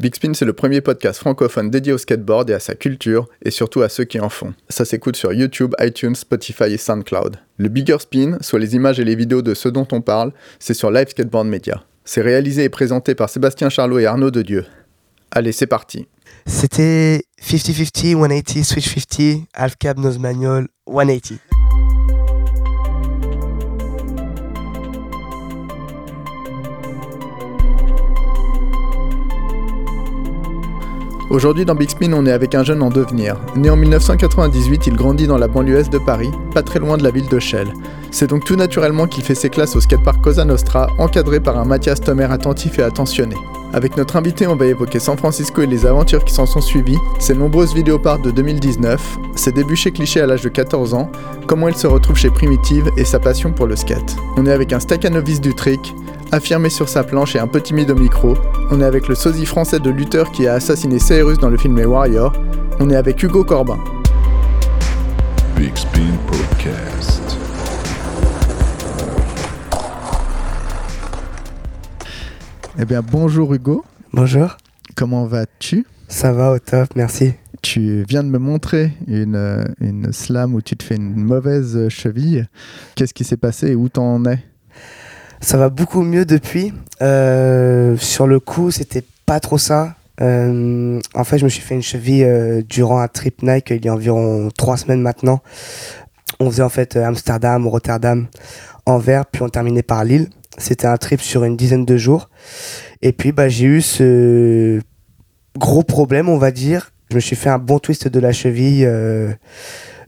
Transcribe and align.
Big 0.00 0.14
Spin, 0.14 0.32
c'est 0.32 0.44
le 0.44 0.52
premier 0.52 0.80
podcast 0.80 1.18
francophone 1.18 1.70
dédié 1.70 1.92
au 1.92 1.98
skateboard 1.98 2.48
et 2.50 2.54
à 2.54 2.60
sa 2.60 2.76
culture, 2.76 3.28
et 3.44 3.50
surtout 3.50 3.82
à 3.82 3.88
ceux 3.88 4.04
qui 4.04 4.20
en 4.20 4.28
font. 4.28 4.54
Ça 4.68 4.84
s'écoute 4.84 5.16
sur 5.16 5.32
YouTube, 5.32 5.74
iTunes, 5.80 6.14
Spotify 6.14 6.72
et 6.72 6.76
SoundCloud. 6.76 7.38
Le 7.56 7.68
Bigger 7.68 7.96
Spin, 7.98 8.38
soit 8.40 8.60
les 8.60 8.76
images 8.76 9.00
et 9.00 9.04
les 9.04 9.16
vidéos 9.16 9.42
de 9.42 9.54
ceux 9.54 9.72
dont 9.72 9.88
on 9.90 10.00
parle, 10.00 10.32
c'est 10.60 10.74
sur 10.74 10.92
Live 10.92 11.08
Skateboard 11.08 11.48
Media. 11.48 11.82
C'est 12.04 12.22
réalisé 12.22 12.62
et 12.62 12.68
présenté 12.68 13.16
par 13.16 13.28
Sébastien 13.28 13.70
Charlot 13.70 13.98
et 13.98 14.06
Arnaud 14.06 14.30
de 14.30 14.42
Dieu. 14.42 14.66
Allez, 15.32 15.50
c'est 15.50 15.66
parti. 15.66 16.06
C'était 16.46 17.24
50-50, 17.42 18.12
180, 18.12 18.62
switch 18.62 18.94
50, 18.94 19.48
half 19.52 19.74
cab, 19.78 19.98
nose 19.98 20.20
manual, 20.20 20.68
180. 20.86 21.47
Aujourd'hui 31.30 31.66
dans 31.66 31.74
Big 31.74 31.90
Spin, 31.90 32.14
on 32.14 32.24
est 32.24 32.32
avec 32.32 32.54
un 32.54 32.64
jeune 32.64 32.80
en 32.80 32.88
devenir. 32.88 33.36
Né 33.54 33.68
en 33.68 33.76
1998, 33.76 34.86
il 34.86 34.96
grandit 34.96 35.26
dans 35.26 35.36
la 35.36 35.46
banlieue 35.46 35.76
est 35.76 35.92
de 35.92 35.98
Paris, 35.98 36.30
pas 36.54 36.62
très 36.62 36.78
loin 36.78 36.96
de 36.96 37.02
la 37.02 37.10
ville 37.10 37.28
de 37.28 37.38
Chelles. 37.38 37.74
C'est 38.10 38.30
donc 38.30 38.44
tout 38.44 38.56
naturellement 38.56 39.06
qu'il 39.06 39.22
fait 39.22 39.34
ses 39.34 39.50
classes 39.50 39.76
au 39.76 39.80
skatepark 39.82 40.22
Cosa 40.22 40.46
Nostra, 40.46 40.88
encadré 40.96 41.38
par 41.38 41.58
un 41.58 41.66
Mathias 41.66 42.00
Tomer 42.00 42.32
attentif 42.32 42.78
et 42.78 42.82
attentionné. 42.82 43.36
Avec 43.74 43.98
notre 43.98 44.16
invité, 44.16 44.46
on 44.46 44.56
va 44.56 44.64
évoquer 44.64 44.98
San 44.98 45.18
Francisco 45.18 45.60
et 45.60 45.66
les 45.66 45.84
aventures 45.84 46.24
qui 46.24 46.32
s'en 46.32 46.46
sont 46.46 46.62
suivies, 46.62 46.96
ses 47.18 47.34
nombreuses 47.34 47.74
vidéoparts 47.74 48.20
de 48.20 48.30
2019, 48.30 49.18
ses 49.34 49.52
débuts 49.52 49.76
chez 49.76 49.90
Cliché 49.90 50.22
à 50.22 50.26
l'âge 50.26 50.40
de 50.40 50.48
14 50.48 50.94
ans, 50.94 51.10
comment 51.46 51.68
il 51.68 51.76
se 51.76 51.86
retrouve 51.86 52.16
chez 52.16 52.30
Primitive 52.30 52.90
et 52.96 53.04
sa 53.04 53.18
passion 53.18 53.52
pour 53.52 53.66
le 53.66 53.76
skate. 53.76 54.16
On 54.38 54.46
est 54.46 54.52
avec 54.52 54.72
un 54.72 55.10
novice 55.10 55.42
du 55.42 55.54
trick, 55.54 55.94
affirmé 56.32 56.70
sur 56.70 56.88
sa 56.88 57.04
planche 57.04 57.36
et 57.36 57.38
un 57.38 57.46
peu 57.46 57.60
timide 57.60 57.90
au 57.90 57.94
micro. 57.94 58.36
On 58.70 58.80
est 58.80 58.84
avec 58.84 59.08
le 59.08 59.14
sosie 59.14 59.46
français 59.46 59.80
de 59.80 59.90
Luther 59.90 60.30
qui 60.32 60.46
a 60.46 60.54
assassiné 60.54 60.98
Cyrus 60.98 61.38
dans 61.38 61.48
le 61.48 61.56
film 61.56 61.76
Les 61.76 61.84
Warriors. 61.84 62.32
On 62.80 62.90
est 62.90 62.96
avec 62.96 63.22
Hugo 63.22 63.44
Corbin. 63.44 63.78
Big 65.56 65.76
Spin 65.76 66.16
Podcast. 66.26 67.22
Eh 72.78 72.84
bien, 72.84 73.02
bonjour 73.02 73.52
Hugo. 73.54 73.84
Bonjour. 74.12 74.56
Comment 74.94 75.26
vas-tu? 75.26 75.84
Ça 76.06 76.32
va 76.32 76.52
au 76.52 76.58
top, 76.58 76.90
merci. 76.94 77.34
Tu 77.60 78.04
viens 78.08 78.22
de 78.22 78.28
me 78.28 78.38
montrer 78.38 78.92
une, 79.08 79.74
une 79.80 80.12
slam 80.12 80.54
où 80.54 80.62
tu 80.62 80.76
te 80.76 80.84
fais 80.84 80.94
une 80.94 81.16
mauvaise 81.16 81.88
cheville. 81.88 82.46
Qu'est-ce 82.94 83.12
qui 83.12 83.24
s'est 83.24 83.36
passé? 83.36 83.72
Et 83.72 83.74
où 83.74 83.88
t'en 83.88 84.24
es? 84.26 84.38
Ça 85.40 85.56
va 85.56 85.68
beaucoup 85.68 86.02
mieux 86.02 86.24
depuis. 86.24 86.72
Euh, 87.02 87.96
sur 87.96 88.26
le 88.26 88.40
coup, 88.40 88.70
c'était 88.70 89.04
pas 89.26 89.40
trop 89.40 89.58
ça. 89.58 89.94
Euh, 90.20 91.00
en 91.14 91.24
fait, 91.24 91.38
je 91.38 91.44
me 91.44 91.48
suis 91.48 91.62
fait 91.62 91.74
une 91.74 91.82
cheville 91.82 92.24
euh, 92.24 92.62
durant 92.68 92.98
un 92.98 93.06
trip 93.06 93.42
Nike 93.42 93.70
il 93.70 93.84
y 93.84 93.88
a 93.88 93.94
environ 93.94 94.48
trois 94.56 94.76
semaines 94.76 95.00
maintenant. 95.00 95.40
On 96.40 96.50
faisait 96.50 96.62
en 96.62 96.68
fait 96.68 96.96
Amsterdam, 96.96 97.66
Rotterdam, 97.66 98.26
Anvers, 98.86 99.26
puis 99.26 99.42
on 99.42 99.48
terminait 99.48 99.82
par 99.82 100.04
Lille. 100.04 100.28
C'était 100.56 100.86
un 100.86 100.96
trip 100.96 101.20
sur 101.20 101.44
une 101.44 101.56
dizaine 101.56 101.84
de 101.84 101.96
jours. 101.96 102.30
Et 103.00 103.12
puis, 103.12 103.30
bah, 103.30 103.48
j'ai 103.48 103.66
eu 103.66 103.80
ce 103.80 104.80
gros 105.56 105.84
problème, 105.84 106.28
on 106.28 106.38
va 106.38 106.50
dire. 106.50 106.90
Je 107.10 107.14
me 107.14 107.20
suis 107.20 107.36
fait 107.36 107.48
un 107.48 107.58
bon 107.58 107.78
twist 107.78 108.08
de 108.08 108.20
la 108.20 108.32
cheville. 108.32 108.88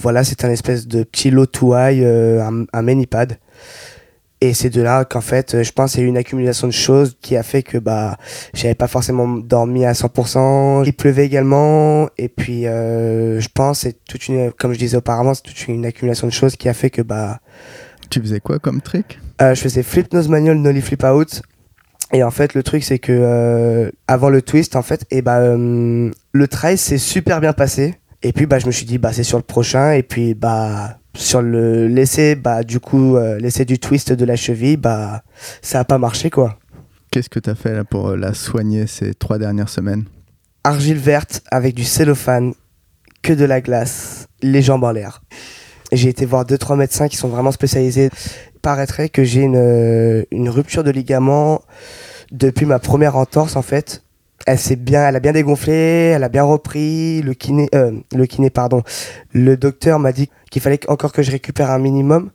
voilà, 0.00 0.24
c'est 0.24 0.44
un 0.44 0.50
espèce 0.50 0.88
de 0.88 1.04
petit 1.04 1.30
lot 1.30 1.46
to 1.46 1.74
eye, 1.76 2.04
un, 2.04 2.64
un 2.72 2.82
manipad. 2.82 3.38
Et 4.42 4.54
c'est 4.54 4.70
de 4.70 4.80
là 4.80 5.04
qu'en 5.04 5.20
fait, 5.20 5.54
euh, 5.54 5.62
je 5.62 5.70
pense 5.72 5.92
qu'il 5.92 6.00
y 6.00 6.04
a 6.04 6.06
eu 6.06 6.08
une 6.08 6.16
accumulation 6.16 6.66
de 6.66 6.72
choses 6.72 7.16
qui 7.20 7.36
a 7.36 7.42
fait 7.42 7.62
que 7.62 7.76
bah 7.76 8.16
j'avais 8.54 8.74
pas 8.74 8.88
forcément 8.88 9.28
dormi 9.28 9.84
à 9.84 9.92
100%. 9.92 10.84
Il 10.86 10.94
pleuvait 10.94 11.26
également. 11.26 12.08
Et 12.16 12.28
puis, 12.28 12.66
euh, 12.66 13.38
je 13.38 13.48
pense, 13.52 13.80
c'est 13.80 14.02
toute 14.04 14.28
une, 14.28 14.50
comme 14.52 14.72
je 14.72 14.78
disais 14.78 14.96
auparavant, 14.96 15.34
c'est 15.34 15.42
toute 15.42 15.68
une 15.68 15.84
accumulation 15.84 16.26
de 16.26 16.32
choses 16.32 16.56
qui 16.56 16.68
a 16.68 16.74
fait 16.74 16.90
que 16.90 17.02
bah. 17.02 17.40
Tu 18.08 18.20
faisais 18.20 18.40
quoi 18.40 18.58
comme 18.58 18.80
trick? 18.80 19.20
Euh, 19.40 19.54
Je 19.54 19.60
faisais 19.60 19.82
flip 19.82 20.12
nose 20.12 20.28
manual, 20.28 20.56
nollie 20.56 20.80
flip 20.80 21.04
out. 21.04 21.42
Et 22.12 22.24
en 22.24 22.30
fait, 22.32 22.54
le 22.54 22.62
truc, 22.64 22.82
c'est 22.82 22.98
que 22.98 23.92
avant 24.08 24.30
le 24.30 24.42
twist, 24.42 24.74
en 24.74 24.82
fait, 24.82 25.04
et 25.12 25.22
bah, 25.22 25.38
le 25.56 26.48
trail 26.48 26.76
s'est 26.76 26.98
super 26.98 27.40
bien 27.40 27.52
passé. 27.52 27.94
Et 28.22 28.32
puis, 28.32 28.46
bah, 28.46 28.58
je 28.58 28.66
me 28.66 28.72
suis 28.72 28.84
dit, 28.84 28.98
bah, 28.98 29.12
c'est 29.12 29.22
sur 29.22 29.38
le 29.38 29.44
prochain. 29.44 29.92
Et 29.92 30.02
puis, 30.02 30.34
bah, 30.34 30.98
sur 31.14 31.42
le 31.42 31.88
l'essai, 31.88 32.34
bah, 32.34 32.62
du 32.62 32.80
coup, 32.80 33.16
euh, 33.16 33.38
l'essai 33.38 33.64
du 33.64 33.78
twist 33.78 34.12
de 34.12 34.24
la 34.24 34.36
cheville, 34.36 34.76
bah, 34.76 35.22
ça 35.62 35.78
n'a 35.78 35.84
pas 35.84 35.98
marché, 35.98 36.30
quoi. 36.30 36.58
Qu'est-ce 37.10 37.28
que 37.28 37.40
tu 37.40 37.50
as 37.50 37.54
fait 37.54 37.74
là, 37.74 37.84
pour 37.84 38.10
euh, 38.10 38.16
la 38.16 38.34
soigner 38.34 38.86
ces 38.86 39.14
trois 39.14 39.38
dernières 39.38 39.68
semaines? 39.68 40.04
Argile 40.62 40.98
verte 40.98 41.42
avec 41.50 41.74
du 41.74 41.84
cellophane, 41.84 42.54
que 43.22 43.32
de 43.32 43.44
la 43.44 43.60
glace, 43.60 44.28
les 44.42 44.62
jambes 44.62 44.84
en 44.84 44.92
l'air. 44.92 45.22
J'ai 45.92 46.08
été 46.08 46.24
voir 46.24 46.44
deux 46.44 46.58
trois 46.58 46.76
médecins 46.76 47.08
qui 47.08 47.16
sont 47.16 47.28
vraiment 47.28 47.50
spécialisés. 47.50 48.10
Il 48.54 48.60
paraîtrait 48.60 49.08
que 49.08 49.24
j'ai 49.24 49.40
une, 49.40 49.56
euh, 49.56 50.22
une 50.30 50.48
rupture 50.48 50.84
de 50.84 50.90
ligament 50.90 51.62
depuis 52.30 52.66
ma 52.66 52.78
première 52.78 53.16
entorse, 53.16 53.56
en 53.56 53.62
fait, 53.62 54.04
elle 54.46 54.58
s'est 54.58 54.76
bien, 54.76 55.08
elle 55.08 55.16
a 55.16 55.20
bien 55.20 55.32
dégonflé, 55.32 55.72
elle 55.72 56.24
a 56.24 56.28
bien 56.28 56.44
repris. 56.44 57.22
Le 57.22 57.34
kiné, 57.34 57.68
euh, 57.74 57.92
le 58.14 58.26
kiné, 58.26 58.50
pardon. 58.50 58.82
Le 59.32 59.56
docteur 59.56 59.98
m'a 59.98 60.12
dit 60.12 60.30
qu'il 60.50 60.62
fallait 60.62 60.80
encore 60.88 61.12
que 61.12 61.22
je 61.22 61.30
récupère 61.30 61.70
un 61.70 61.78
minimum, 61.78 62.30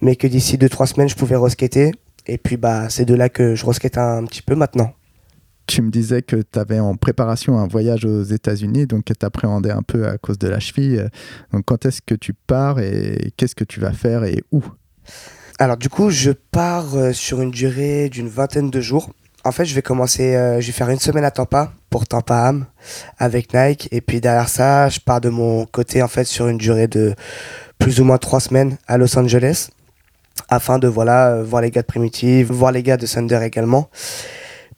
mais 0.00 0.16
que 0.16 0.26
d'ici 0.26 0.56
2-3 0.56 0.86
semaines, 0.86 1.08
je 1.08 1.16
pouvais 1.16 1.36
reskater. 1.36 1.92
Et 2.26 2.38
puis, 2.38 2.56
bah, 2.56 2.88
c'est 2.88 3.04
de 3.04 3.14
là 3.14 3.28
que 3.28 3.54
je 3.54 3.66
reskate 3.66 3.98
un, 3.98 4.24
petit 4.24 4.42
peu 4.42 4.54
maintenant. 4.54 4.92
Tu 5.66 5.82
me 5.82 5.90
disais 5.90 6.22
que 6.22 6.36
tu 6.36 6.58
avais 6.58 6.80
en 6.80 6.96
préparation 6.96 7.58
un 7.58 7.66
voyage 7.66 8.04
aux 8.04 8.22
États-Unis, 8.22 8.86
donc 8.86 9.04
tu 9.04 9.12
appréhendais 9.24 9.70
un 9.70 9.82
peu 9.82 10.06
à 10.06 10.18
cause 10.18 10.38
de 10.38 10.48
la 10.48 10.60
cheville. 10.60 11.08
Donc, 11.52 11.64
quand 11.66 11.86
est-ce 11.86 12.02
que 12.02 12.14
tu 12.14 12.32
pars 12.32 12.80
et 12.80 13.32
qu'est-ce 13.36 13.54
que 13.54 13.64
tu 13.64 13.80
vas 13.80 13.92
faire 13.92 14.24
et 14.24 14.42
où? 14.52 14.62
Alors, 15.58 15.76
du 15.76 15.88
coup, 15.88 16.10
je 16.10 16.30
pars 16.30 16.94
euh, 16.96 17.12
sur 17.12 17.42
une 17.42 17.50
durée 17.50 18.08
d'une 18.08 18.28
vingtaine 18.28 18.70
de 18.70 18.80
jours 18.80 19.10
en 19.44 19.52
fait, 19.52 19.64
je 19.64 19.74
vais 19.74 19.82
commencer, 19.82 20.34
euh, 20.36 20.60
je 20.60 20.66
vais 20.66 20.72
faire 20.72 20.90
une 20.90 20.98
semaine 20.98 21.24
à 21.24 21.30
Tampa 21.30 21.72
pour 21.88 22.06
Tampa 22.06 22.36
Am 22.36 22.66
avec 23.18 23.54
Nike. 23.54 23.88
Et 23.90 24.00
puis 24.00 24.20
derrière 24.20 24.48
ça, 24.48 24.88
je 24.88 25.00
pars 25.00 25.20
de 25.20 25.28
mon 25.28 25.66
côté 25.66 26.02
en 26.02 26.08
fait 26.08 26.24
sur 26.24 26.48
une 26.48 26.58
durée 26.58 26.88
de 26.88 27.14
plus 27.78 28.00
ou 28.00 28.04
moins 28.04 28.18
trois 28.18 28.40
semaines 28.40 28.76
à 28.86 28.98
Los 28.98 29.18
Angeles 29.18 29.70
afin 30.48 30.78
de 30.78 30.88
voilà 30.88 31.30
euh, 31.30 31.42
voir 31.42 31.62
les 31.62 31.70
gars 31.70 31.82
de 31.82 31.86
Primitive, 31.86 32.52
voir 32.52 32.72
les 32.72 32.82
gars 32.82 32.96
de 32.96 33.06
Thunder 33.06 33.40
également. 33.42 33.88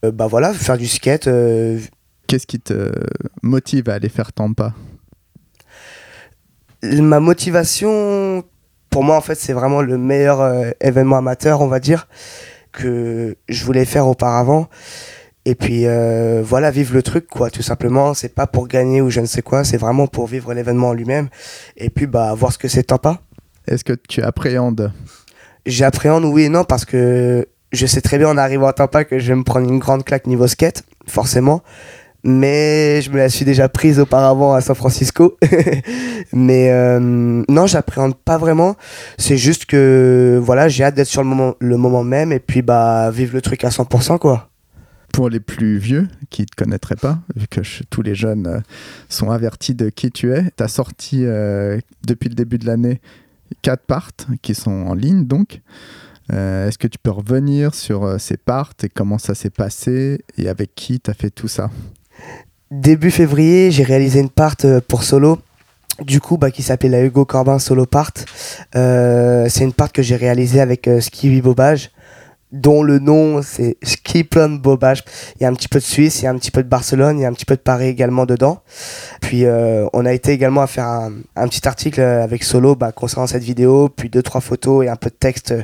Euh, 0.04 0.12
bah 0.12 0.26
voilà, 0.26 0.52
faire 0.52 0.78
du 0.78 0.86
skate. 0.86 1.28
Qu'est-ce 2.26 2.46
qui 2.46 2.60
te 2.60 2.92
motive 3.42 3.88
à 3.90 3.94
aller 3.94 4.08
faire 4.08 4.32
Tampa? 4.32 4.74
Ma 6.82 7.20
motivation, 7.20 8.42
pour 8.90 9.04
moi 9.04 9.16
en 9.16 9.20
fait, 9.20 9.36
c'est 9.36 9.52
vraiment 9.52 9.82
le 9.82 9.98
meilleur 9.98 10.72
événement 10.80 11.18
amateur, 11.18 11.60
on 11.60 11.68
va 11.68 11.78
dire 11.78 12.08
que 12.72 13.36
je 13.48 13.64
voulais 13.64 13.84
faire 13.84 14.06
auparavant. 14.06 14.68
Et 15.44 15.54
puis 15.54 15.86
euh, 15.86 16.42
voilà, 16.44 16.70
vivre 16.70 16.94
le 16.94 17.02
truc, 17.02 17.26
quoi, 17.26 17.50
tout 17.50 17.62
simplement. 17.62 18.14
C'est 18.14 18.34
pas 18.34 18.46
pour 18.46 18.68
gagner 18.68 19.00
ou 19.00 19.10
je 19.10 19.20
ne 19.20 19.26
sais 19.26 19.42
quoi, 19.42 19.64
c'est 19.64 19.76
vraiment 19.76 20.06
pour 20.06 20.26
vivre 20.26 20.54
l'événement 20.54 20.92
lui-même. 20.92 21.28
Et 21.76 21.90
puis 21.90 22.06
bah 22.06 22.34
voir 22.34 22.52
ce 22.52 22.58
que 22.58 22.68
c'est 22.68 22.84
Tampa. 22.84 23.20
Est-ce 23.66 23.84
que 23.84 23.92
tu 23.92 24.22
appréhendes? 24.22 24.92
J'appréhende 25.66 26.24
oui 26.24 26.44
et 26.44 26.48
non 26.48 26.64
parce 26.64 26.84
que 26.84 27.46
je 27.72 27.86
sais 27.86 28.00
très 28.00 28.18
bien 28.18 28.28
en 28.28 28.36
arrivant 28.36 28.66
à 28.66 28.72
Tampa 28.72 29.04
que 29.04 29.18
je 29.18 29.28
vais 29.28 29.36
me 29.36 29.44
prendre 29.44 29.68
une 29.68 29.78
grande 29.78 30.04
claque 30.04 30.26
niveau 30.26 30.46
skate, 30.46 30.84
forcément 31.06 31.62
mais 32.24 33.02
je 33.02 33.10
me 33.10 33.16
la 33.16 33.28
suis 33.28 33.44
déjà 33.44 33.68
prise 33.68 33.98
auparavant 33.98 34.54
à 34.54 34.60
San 34.60 34.76
Francisco. 34.76 35.36
mais 36.32 36.70
euh, 36.70 37.00
non, 37.48 37.66
j'appréhende 37.66 38.16
pas 38.16 38.38
vraiment. 38.38 38.76
C'est 39.18 39.36
juste 39.36 39.66
que 39.66 40.40
voilà, 40.42 40.68
j'ai 40.68 40.84
hâte 40.84 40.94
d'être 40.94 41.08
sur 41.08 41.22
le 41.22 41.28
moment, 41.28 41.54
le 41.58 41.76
moment 41.76 42.04
même 42.04 42.32
et 42.32 42.38
puis 42.38 42.62
bah 42.62 43.10
vivre 43.10 43.34
le 43.34 43.42
truc 43.42 43.64
à 43.64 43.70
100% 43.70 44.18
quoi. 44.18 44.48
Pour 45.12 45.28
les 45.28 45.40
plus 45.40 45.76
vieux 45.76 46.08
qui 46.30 46.42
ne 46.42 46.46
te 46.46 46.56
connaîtraient 46.56 46.96
pas, 46.96 47.18
vu 47.36 47.46
que 47.46 47.60
tous 47.90 48.00
les 48.00 48.14
jeunes 48.14 48.46
euh, 48.46 48.60
sont 49.08 49.30
avertis 49.30 49.75
de 49.75 49.90
qui 49.90 50.10
tu 50.10 50.32
es, 50.32 50.44
tu 50.56 50.62
as 50.62 50.68
sorti 50.68 51.25
euh, 51.25 51.78
depuis 52.06 52.28
le 52.28 52.34
début 52.34 52.58
de 52.58 52.66
l'année 52.66 53.00
quatre 53.60 53.84
parts 53.84 54.12
qui 54.40 54.54
sont 54.54 54.70
en 54.70 54.94
ligne 54.94 55.26
donc. 55.26 55.60
Est-ce 56.30 56.78
que 56.78 56.86
tu 56.86 56.96
peux 56.96 57.10
revenir 57.10 57.75
sur 57.75 58.18
ces 58.18 58.38
parts 58.38 58.72
et 58.82 58.88
comment 58.88 59.18
ça 59.18 59.34
s'est 59.34 59.50
passé 59.50 60.25
et 60.38 60.48
avec 60.48 60.75
qui 60.75 60.98
tu 60.98 61.10
as 61.10 61.14
fait 61.14 61.28
tout 61.28 61.48
ça? 61.48 61.68
Début 62.72 63.10
février, 63.10 63.70
j'ai 63.70 63.82
réalisé 63.82 64.19
une 64.19 64.30
part 64.30 64.56
euh, 64.64 64.80
pour 64.80 65.02
solo 65.02 65.38
du 66.00 66.22
coup 66.22 66.38
bah, 66.38 66.50
qui 66.50 66.62
s'appelle 66.62 66.92
la 66.92 67.02
Hugo 67.02 67.26
Corbin 67.26 67.58
Solo 67.58 67.84
Part. 67.84 68.12
Euh, 68.74 69.46
c'est 69.50 69.62
une 69.62 69.74
part 69.74 69.92
que 69.92 70.00
j'ai 70.00 70.16
réalisée 70.16 70.58
avec 70.58 70.88
euh, 70.88 71.02
Ski 71.02 71.42
Bobage, 71.42 71.90
dont 72.50 72.82
le 72.82 72.98
nom 72.98 73.42
c'est 73.42 73.76
Ski 73.82 74.24
Plan 74.24 74.48
Bobage. 74.48 75.04
Il 75.36 75.42
y 75.42 75.44
a 75.44 75.50
un 75.50 75.52
petit 75.52 75.69
peu 75.69 75.80
de 75.80 75.84
Suisse, 75.84 76.22
il 76.22 76.24
y 76.24 76.26
a 76.26 76.30
un 76.30 76.38
petit 76.38 76.50
peu 76.50 76.62
de 76.62 76.69
Barcelone, 76.69 77.19
il 77.19 77.22
y 77.22 77.24
a 77.26 77.28
un 77.28 77.34
petit 77.34 77.44
peu 77.44 77.56
de 77.56 77.60
Paris 77.60 77.88
également 77.88 78.25
dedans. 78.25 78.62
Puis 79.20 79.44
on 79.92 80.06
a 80.06 80.12
été 80.14 80.32
également 80.32 80.62
à 80.62 80.66
faire 80.66 80.86
un, 80.86 81.48
petit 81.48 81.68
article 81.68 82.00
avec 82.00 82.42
Solo 82.42 82.75
bah, 82.75 82.90
concernant 82.90 83.26
cette 83.26 83.44
vidéo, 83.44 83.90
puis 83.90 84.08
deux 84.08 84.22
trois 84.22 84.40
photos 84.40 84.86
et 84.86 84.88
un 84.88 84.96
peu 84.96 85.10
de 85.10 85.14
texte 85.14 85.54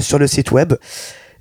sur 0.00 0.18
le 0.18 0.26
site 0.26 0.52
web. 0.52 0.74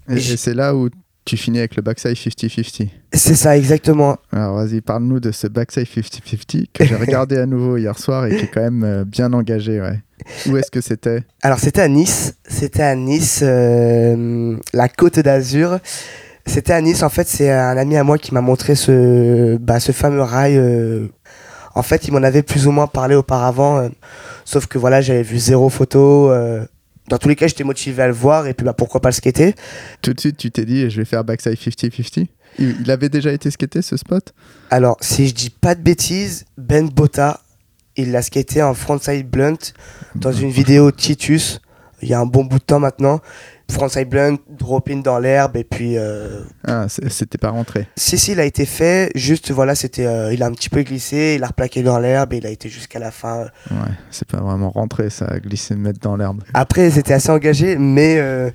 Et, 0.10 0.16
et 0.16 0.38
c'est 0.38 0.54
là 0.54 0.74
où 0.74 0.90
tu 1.28 1.38
finis 1.38 1.60
avec 1.60 1.76
le 1.76 1.82
backside 1.82 2.14
50-50. 2.14 2.88
C'est 3.14 3.36
ça, 3.36 3.58
exactement. 3.58 4.18
Alors 4.32 4.56
vas-y, 4.56 4.80
parle-nous 4.82 5.20
de 5.20 5.32
ce 5.32 5.48
backside 5.48 5.86
50-50 5.86 6.68
que 6.74 6.86
j'ai 6.86 6.96
regardé 6.96 7.38
à 7.38 7.46
nouveau 7.46 7.78
hier 7.78 7.98
soir 8.00 8.26
et 8.26 8.36
qui 8.38 8.46
est 8.46 8.52
quand 8.52 8.62
même 8.62 8.84
euh, 8.84 9.04
bien 9.04 9.34
engagé. 9.34 9.82
Ouais. 9.82 10.00
Où 10.48 10.56
est-ce 10.58 10.72
que 10.72 10.80
c'était? 10.82 11.24
Alors 11.42 11.60
c'était 11.60 11.82
à 11.82 11.88
Nice, 11.90 12.36
c'était 12.48 12.84
à 12.84 12.96
Nice, 12.96 13.42
euh, 13.44 14.56
la 14.74 14.88
côte 14.90 15.20
d'Azur. 15.20 15.80
C'était 16.46 16.72
à 16.72 16.82
Nice, 16.82 17.04
en 17.04 17.10
fait, 17.10 17.28
c'est 17.28 17.52
un 17.52 17.76
ami 17.76 17.98
à 17.98 18.06
moi 18.06 18.18
qui 18.18 18.34
m'a 18.34 18.40
montré 18.40 18.76
ce, 18.76 19.58
bah, 19.58 19.82
ce 19.82 19.92
fameux 19.92 20.22
rail. 20.22 20.56
euh. 20.58 21.08
En 21.76 21.84
fait, 21.84 22.08
il 22.08 22.14
m'en 22.14 22.24
avait 22.24 22.42
plus 22.42 22.68
ou 22.68 22.72
moins 22.72 22.88
parlé 22.88 23.16
auparavant, 23.16 23.80
euh, 23.80 23.90
sauf 24.46 24.66
que 24.66 24.78
voilà, 24.78 25.02
j'avais 25.02 25.24
vu 25.24 25.38
zéro 25.38 25.68
photo. 25.70 26.32
Dans 27.08 27.18
tous 27.18 27.30
les 27.30 27.36
cas, 27.36 27.48
j'étais 27.48 27.64
motivé 27.64 28.04
à 28.04 28.08
le 28.08 28.14
voir 28.14 28.48
et 28.48 28.54
puis 28.54 28.66
bah, 28.66 28.74
pourquoi 28.74 29.02
pas 29.02 29.10
le 29.10 29.14
skater. 29.14 29.56
Tout 30.02 30.14
de 30.14 30.20
suite, 30.20 30.38
tu 30.38 30.52
t'es 30.52 30.66
dit, 30.66 30.90
je 30.90 30.98
vais 30.98 31.06
faire 31.06 31.24
backside 31.24 31.54
50-50 31.54 32.28
il, 32.60 32.76
il 32.82 32.92
avait 32.92 33.10
déjà 33.10 33.32
été 33.32 33.52
skaté 33.52 33.82
ce 33.82 33.98
spot? 33.98 34.34
Alors, 34.70 34.98
si 35.02 35.28
je 35.28 35.34
dis 35.34 35.50
pas 35.50 35.76
de 35.76 35.82
bêtises, 35.82 36.46
Ben 36.58 36.90
Botta, 36.90 37.42
il 37.96 38.12
l'a 38.12 38.22
skaté 38.22 38.62
en 38.62 38.74
frontside 38.74 39.30
blunt 39.30 39.58
dans 40.16 40.32
une 40.32 40.50
vidéo 40.50 40.92
Titus, 40.92 41.62
il 42.02 42.10
y 42.10 42.14
a 42.14 42.20
un 42.20 42.26
bon 42.26 42.44
bout 42.44 42.60
de 42.60 42.64
temps 42.64 42.80
maintenant. 42.80 43.20
Frontside 43.70 44.08
blunt, 44.08 44.38
drop 44.50 44.90
in 44.90 44.98
dans 44.98 45.20
l'herbe 45.20 45.58
et 45.58 45.66
puis 45.66 45.98
euh, 45.98 46.42
Ah, 46.66 46.86
c'était 46.88 47.38
pas 47.38 47.50
rentré. 47.50 47.88
Si, 47.98 48.18
si, 48.18 48.32
il 48.32 48.40
a 48.40 48.46
été 48.46 48.66
fait. 48.66 49.12
Juste, 49.14 49.52
voilà, 49.52 49.76
c'était, 49.76 50.06
euh, 50.06 50.34
il 50.34 50.42
a 50.42 50.46
un 50.46 50.52
petit 50.54 50.70
peu 50.70 50.84
glissé, 50.84 51.34
il 51.38 51.44
a 51.44 51.48
replaqué 51.48 51.84
dans 51.84 52.00
l'herbe 52.00 52.34
et 52.34 52.38
il 52.38 52.46
a 52.46 52.50
été 52.50 52.70
jusqu'à 52.70 53.00
la 53.00 53.12
fin. 53.12 53.48
Ouais, 53.70 53.92
c'est 54.10 54.28
pas 54.28 54.38
vraiment 54.38 54.70
rentré, 54.70 55.10
ça 55.10 55.26
a 55.26 55.40
glissé 55.40 55.74
de 55.74 55.80
mettre 55.80 56.00
dans 56.00 56.16
l'herbe. 56.16 56.44
Après, 56.54 56.90
c'était 56.92 57.14
assez 57.14 57.30
engagé, 57.30 57.78
mais 57.78 58.18
euh, 58.20 58.52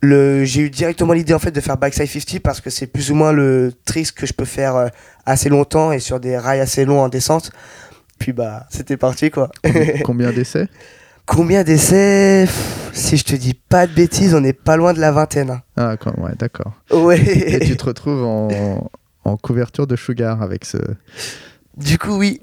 le, 0.00 0.44
j'ai 0.44 0.62
eu 0.62 0.70
directement 0.70 1.12
l'idée 1.12 1.34
en 1.34 1.38
fait 1.38 1.52
de 1.52 1.60
faire 1.60 1.76
backside 1.76 2.08
50 2.08 2.40
parce 2.40 2.60
que 2.60 2.70
c'est 2.70 2.88
plus 2.88 3.12
ou 3.12 3.14
moins 3.14 3.32
le 3.32 3.72
trick 3.84 4.12
que 4.12 4.26
je 4.26 4.32
peux 4.32 4.44
faire 4.44 4.90
assez 5.24 5.48
longtemps 5.48 5.92
et 5.92 6.00
sur 6.00 6.18
des 6.18 6.36
rails 6.36 6.60
assez 6.60 6.84
longs 6.84 7.00
en 7.00 7.08
descente. 7.08 7.52
Puis 8.18 8.32
bah, 8.32 8.66
c'était 8.70 8.96
parti 8.96 9.30
quoi. 9.30 9.50
Combien 10.04 10.32
d'essais? 10.32 10.68
Combien 11.26 11.64
d'essais 11.64 12.46
Si 12.92 13.16
je 13.16 13.24
te 13.24 13.34
dis 13.34 13.54
pas 13.54 13.86
de 13.86 13.92
bêtises, 13.92 14.34
on 14.34 14.40
n'est 14.40 14.52
pas 14.52 14.76
loin 14.76 14.92
de 14.92 15.00
la 15.00 15.10
vingtaine. 15.12 15.50
hein. 15.50 15.62
Ah, 15.76 15.96
quand- 15.96 16.16
ouais, 16.18 16.32
d'accord. 16.38 16.72
Ouais. 16.92 17.20
Et 17.20 17.58
tu 17.66 17.76
te 17.76 17.84
retrouves 17.84 18.22
en, 18.24 18.90
en 19.24 19.36
couverture 19.36 19.86
de 19.86 19.96
Sugar 19.96 20.40
avec 20.42 20.64
ce. 20.64 20.78
Du 21.76 21.98
coup, 21.98 22.16
oui. 22.16 22.38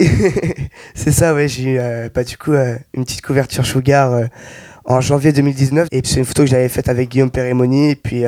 c'est 0.95 1.12
ça, 1.12 1.33
ouais. 1.33 1.47
J'ai 1.47 1.63
eu, 1.71 1.77
euh, 1.80 2.09
bah, 2.13 2.24
du 2.24 2.38
coup, 2.38 2.51
euh, 2.53 2.75
une 2.94 3.03
petite 3.06 3.21
couverture 3.21 3.65
Sugar 3.65 4.12
euh, 4.12 4.25
en 4.85 5.00
janvier 5.01 5.31
2019. 5.31 5.88
Et 5.91 6.01
c'est 6.03 6.19
une 6.19 6.25
photo 6.25 6.44
que 6.44 6.50
j'avais 6.50 6.69
faite 6.69 6.89
avec 6.89 7.09
Guillaume 7.09 7.31
Pérémoni. 7.31 7.91
Et 7.91 7.95
puis, 7.95 8.25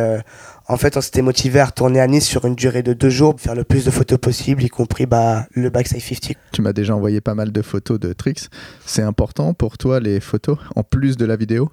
en 0.68 0.78
fait, 0.78 0.98
on 0.98 1.02
s'était 1.02 1.22
motivé 1.22 1.60
à 1.60 1.66
retourner 1.66 2.00
à 2.00 2.08
Nice 2.08 2.26
sur 2.26 2.46
une 2.46 2.56
durée 2.56 2.82
de 2.82 2.94
deux 2.94 3.10
jours, 3.10 3.36
pour 3.36 3.42
faire 3.42 3.56
le 3.56 3.64
plus 3.64 3.86
de 3.86 3.92
photos 3.92 4.18
possible, 4.18 4.64
y 4.64 4.70
compris 4.70 5.06
bah, 5.06 5.46
le 5.54 5.70
backside 5.70 6.02
50. 6.02 6.38
Tu 6.52 6.62
m'as 6.62 6.74
déjà 6.74 6.96
envoyé 6.96 7.22
pas 7.22 7.36
mal 7.36 7.52
de 7.52 7.62
photos 7.62 8.00
de 8.00 8.14
tricks. 8.14 8.50
C'est 8.86 9.04
important 9.04 9.54
pour 9.54 9.78
toi 9.78 10.00
les 10.00 10.20
photos 10.20 10.58
en 10.76 10.84
plus 10.84 11.18
de 11.18 11.26
la 11.26 11.36
vidéo? 11.36 11.72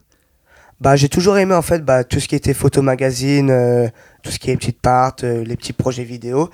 Bah, 0.80 0.96
j'ai 0.96 1.08
toujours 1.08 1.38
aimé, 1.38 1.54
en 1.54 1.62
fait, 1.62 1.84
bah, 1.84 2.04
tout 2.04 2.20
ce 2.20 2.28
qui 2.28 2.34
était 2.34 2.54
photo 2.54 2.82
magazine, 2.82 3.50
euh, 3.50 3.88
tout 4.22 4.30
ce 4.30 4.38
qui 4.38 4.50
est 4.50 4.56
petites 4.56 4.80
parts, 4.80 5.16
euh, 5.22 5.42
les 5.44 5.56
petits 5.56 5.72
projets 5.72 6.04
vidéo. 6.04 6.50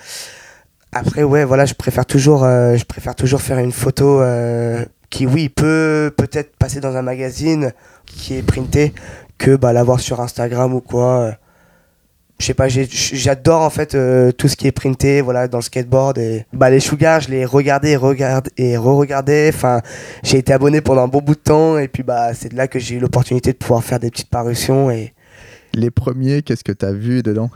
Après, 0.92 1.22
ouais, 1.22 1.44
voilà, 1.44 1.66
je 1.66 1.74
préfère 1.74 2.06
toujours, 2.06 2.44
euh, 2.44 2.76
je 2.76 2.84
préfère 2.84 3.14
toujours 3.14 3.42
faire 3.42 3.58
une 3.58 3.72
photo 3.72 4.20
euh, 4.20 4.84
qui, 5.10 5.26
oui, 5.26 5.48
peut 5.48 6.12
peut-être 6.16 6.56
passer 6.56 6.80
dans 6.80 6.96
un 6.96 7.02
magazine 7.02 7.72
qui 8.06 8.36
est 8.36 8.42
printé 8.42 8.94
que 9.38 9.56
bah, 9.56 9.72
l'avoir 9.72 9.98
sur 9.98 10.20
Instagram 10.20 10.72
ou 10.74 10.80
quoi. 10.80 11.36
Je 12.40 12.46
sais 12.46 12.54
pas, 12.54 12.68
j'adore 12.68 13.62
en 13.62 13.70
fait 13.70 13.96
euh, 13.96 14.30
tout 14.30 14.46
ce 14.46 14.54
qui 14.54 14.68
est 14.68 14.72
printé, 14.72 15.20
voilà, 15.20 15.48
dans 15.48 15.58
le 15.58 15.62
skateboard. 15.62 16.18
Et 16.18 16.46
bah, 16.52 16.70
les 16.70 16.78
Sugar, 16.78 17.20
je 17.20 17.30
les 17.30 17.44
regardais 17.44 17.92
et, 17.92 17.96
regarde, 17.96 18.48
et 18.56 18.76
re-regardais. 18.76 19.50
Enfin, 19.52 19.80
j'ai 20.22 20.38
été 20.38 20.52
abonné 20.52 20.80
pendant 20.80 21.02
un 21.02 21.08
bon 21.08 21.20
bout 21.20 21.34
de 21.34 21.40
temps 21.40 21.78
et 21.78 21.88
puis 21.88 22.04
bah, 22.04 22.34
c'est 22.34 22.50
de 22.50 22.56
là 22.56 22.68
que 22.68 22.78
j'ai 22.78 22.94
eu 22.94 23.00
l'opportunité 23.00 23.52
de 23.52 23.56
pouvoir 23.58 23.82
faire 23.82 23.98
des 23.98 24.10
petites 24.10 24.30
parutions. 24.30 24.88
Et 24.88 25.14
Les 25.74 25.90
premiers, 25.90 26.42
qu'est-ce 26.42 26.62
que 26.62 26.70
tu 26.70 26.86
as 26.86 26.92
vu 26.92 27.24
dedans? 27.24 27.50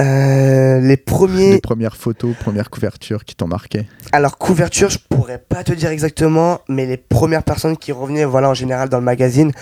Euh, 0.00 0.80
les 0.80 0.96
premiers. 0.96 1.52
Les 1.52 1.60
premières 1.60 1.96
photos, 1.96 2.34
premières 2.34 2.70
couvertures 2.70 3.24
qui 3.24 3.36
t'ont 3.36 3.46
marqué? 3.46 3.86
Alors 4.12 4.38
couverture, 4.38 4.88
je 4.90 4.98
pourrais 5.08 5.38
pas 5.38 5.62
te 5.62 5.72
dire 5.72 5.90
exactement, 5.90 6.60
mais 6.68 6.86
les 6.86 6.96
premières 6.96 7.44
personnes 7.44 7.76
qui 7.76 7.92
revenaient, 7.92 8.24
voilà, 8.24 8.50
en 8.50 8.54
général 8.54 8.88
dans 8.88 8.98
le 8.98 9.04
magazine, 9.04 9.52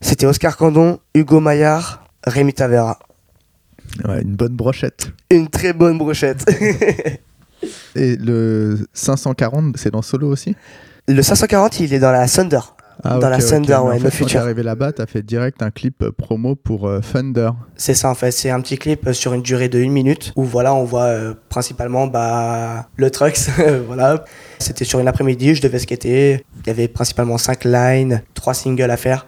c'était 0.00 0.26
Oscar 0.26 0.56
Candon, 0.56 1.00
Hugo 1.14 1.40
Maillard, 1.40 2.06
Rémi 2.24 2.54
Tavera. 2.54 2.98
Ouais, 4.08 4.22
une 4.22 4.34
bonne 4.34 4.56
brochette. 4.56 5.10
Une 5.30 5.48
très 5.48 5.72
bonne 5.72 5.98
brochette. 5.98 6.44
Et 7.96 8.16
le 8.16 8.86
540, 8.92 9.76
c'est 9.76 9.90
dans 9.90 10.02
Solo 10.02 10.28
aussi? 10.28 10.54
Le 11.08 11.22
540, 11.22 11.80
il 11.80 11.94
est 11.94 11.98
dans 11.98 12.10
la 12.10 12.26
Thunder. 12.28 12.60
ah, 13.02 13.18
Dans 13.18 13.28
la 13.28 13.38
Thunder, 13.38 13.68
Mais 13.68 13.74
ouais, 13.74 13.96
en 13.96 14.00
No 14.00 14.10
fait, 14.10 14.24
Quand 14.24 14.30
t'es 14.30 14.36
arrivé 14.36 14.62
là-bas, 14.62 14.92
t'as 14.92 15.06
fait 15.06 15.22
direct 15.22 15.62
un 15.62 15.70
clip 15.70 16.02
euh, 16.02 16.10
promo 16.10 16.56
pour 16.56 16.88
euh, 16.88 17.00
Thunder. 17.00 17.50
C'est 17.76 17.94
ça 17.94 18.10
en 18.10 18.14
fait, 18.14 18.32
c'est 18.32 18.50
un 18.50 18.60
petit 18.60 18.76
clip 18.78 19.10
sur 19.12 19.32
une 19.32 19.42
durée 19.42 19.68
de 19.68 19.78
une 19.78 19.92
minute 19.92 20.32
où 20.36 20.44
voilà, 20.44 20.74
on 20.74 20.84
voit 20.84 21.04
euh, 21.04 21.34
principalement 21.48 22.06
bah, 22.06 22.88
le 22.96 23.10
Trucks. 23.10 23.48
voilà. 23.86 24.24
C'était 24.58 24.84
sur 24.84 24.98
une 24.98 25.08
après-midi, 25.08 25.54
je 25.54 25.62
devais 25.62 25.78
skater. 25.78 26.44
Il 26.62 26.66
y 26.66 26.70
avait 26.70 26.88
principalement 26.88 27.38
5 27.38 27.64
lines, 27.64 28.22
3 28.34 28.54
singles 28.54 28.90
à 28.90 28.96
faire. 28.96 29.26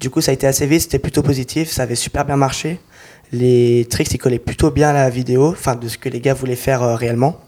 Du 0.00 0.10
coup, 0.10 0.20
ça 0.20 0.30
a 0.30 0.34
été 0.34 0.46
assez 0.46 0.66
vite, 0.66 0.82
c'était 0.82 0.98
plutôt 1.00 1.22
positif, 1.22 1.70
ça 1.70 1.82
avait 1.82 1.94
super 1.96 2.24
bien 2.24 2.36
marché. 2.36 2.80
Les 3.32 3.86
tricks, 3.90 4.12
ils 4.12 4.18
collaient 4.18 4.38
plutôt 4.38 4.70
bien 4.70 4.90
à 4.90 4.92
la 4.92 5.10
vidéo, 5.10 5.48
enfin 5.48 5.76
de 5.76 5.88
ce 5.88 5.98
que 5.98 6.08
les 6.08 6.20
gars 6.20 6.34
voulaient 6.34 6.56
faire 6.56 6.82
euh, 6.82 6.94
réellement. 6.94 7.40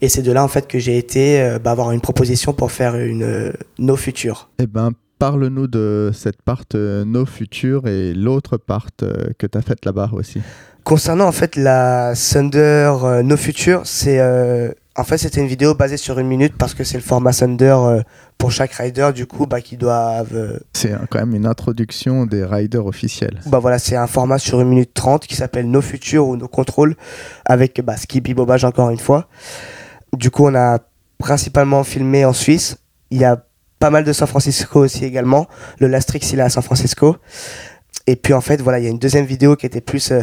Et 0.00 0.08
c'est 0.08 0.22
de 0.22 0.32
là 0.32 0.42
en 0.42 0.48
fait 0.48 0.66
que 0.66 0.78
j'ai 0.78 0.96
été 0.96 1.40
euh, 1.40 1.58
bah, 1.58 1.70
avoir 1.72 1.92
une 1.92 2.00
proposition 2.00 2.52
pour 2.52 2.72
faire 2.72 2.96
une 2.96 3.22
euh, 3.22 3.52
No 3.78 3.96
Future. 3.96 4.48
Eh 4.58 4.66
ben, 4.66 4.90
parle-nous 5.18 5.66
de 5.66 6.10
cette 6.14 6.42
part 6.42 6.64
No 6.74 7.26
Future 7.26 7.86
et 7.86 8.12
l'autre 8.14 8.56
part 8.56 8.88
que 8.96 9.46
t'as 9.46 9.60
faite 9.60 9.84
là-bas 9.84 10.10
aussi. 10.12 10.40
Concernant 10.82 11.26
en 11.26 11.32
fait 11.32 11.56
la 11.56 12.14
Thunder 12.14 13.20
No 13.22 13.36
Future, 13.36 13.82
c'est 13.84 14.18
en 14.96 15.04
fait 15.04 15.18
c'était 15.18 15.42
une 15.42 15.46
vidéo 15.46 15.74
basée 15.74 15.98
sur 15.98 16.18
une 16.18 16.26
minute 16.26 16.54
parce 16.56 16.72
que 16.72 16.84
c'est 16.84 16.96
le 16.96 17.02
format 17.02 17.34
Thunder 17.34 17.76
pour 18.40 18.50
chaque 18.50 18.72
rider 18.72 19.10
du 19.14 19.26
coup 19.26 19.46
bah 19.46 19.60
qui 19.60 19.76
doivent 19.76 20.34
euh, 20.34 20.58
C'est 20.72 20.92
quand 21.10 21.18
même 21.18 21.34
une 21.34 21.46
introduction 21.46 22.24
des 22.24 22.42
riders 22.42 22.86
officiels. 22.86 23.38
bah 23.46 23.58
voilà 23.58 23.78
c'est 23.78 23.96
un 23.96 24.06
format 24.06 24.38
sur 24.38 24.62
une 24.62 24.68
minute 24.68 24.92
30 24.94 25.26
qui 25.26 25.36
s'appelle 25.36 25.70
No 25.70 25.82
Future 25.82 26.26
ou 26.26 26.36
No 26.36 26.48
Control 26.48 26.96
avec 27.44 27.80
bah, 27.84 27.98
Skippy 27.98 28.32
Bobage 28.32 28.64
encore 28.64 28.88
une 28.90 28.98
fois. 28.98 29.28
Du 30.16 30.30
coup 30.30 30.46
on 30.46 30.54
a 30.54 30.78
principalement 31.18 31.84
filmé 31.84 32.24
en 32.24 32.32
Suisse. 32.32 32.78
Il 33.10 33.18
y 33.18 33.24
a 33.24 33.44
pas 33.78 33.90
mal 33.90 34.04
de 34.04 34.12
San 34.12 34.26
Francisco 34.26 34.80
aussi 34.80 35.04
également. 35.04 35.46
Le 35.78 35.86
Lastrix 35.86 36.20
il 36.32 36.38
est 36.38 36.42
à 36.42 36.48
San 36.48 36.62
Francisco. 36.62 37.18
Et 38.06 38.16
puis 38.16 38.32
en 38.32 38.40
fait 38.40 38.62
voilà 38.62 38.78
il 38.78 38.84
y 38.84 38.88
a 38.88 38.90
une 38.90 38.98
deuxième 38.98 39.26
vidéo 39.26 39.54
qui 39.54 39.66
était 39.66 39.82
plus 39.82 40.12
euh, 40.12 40.22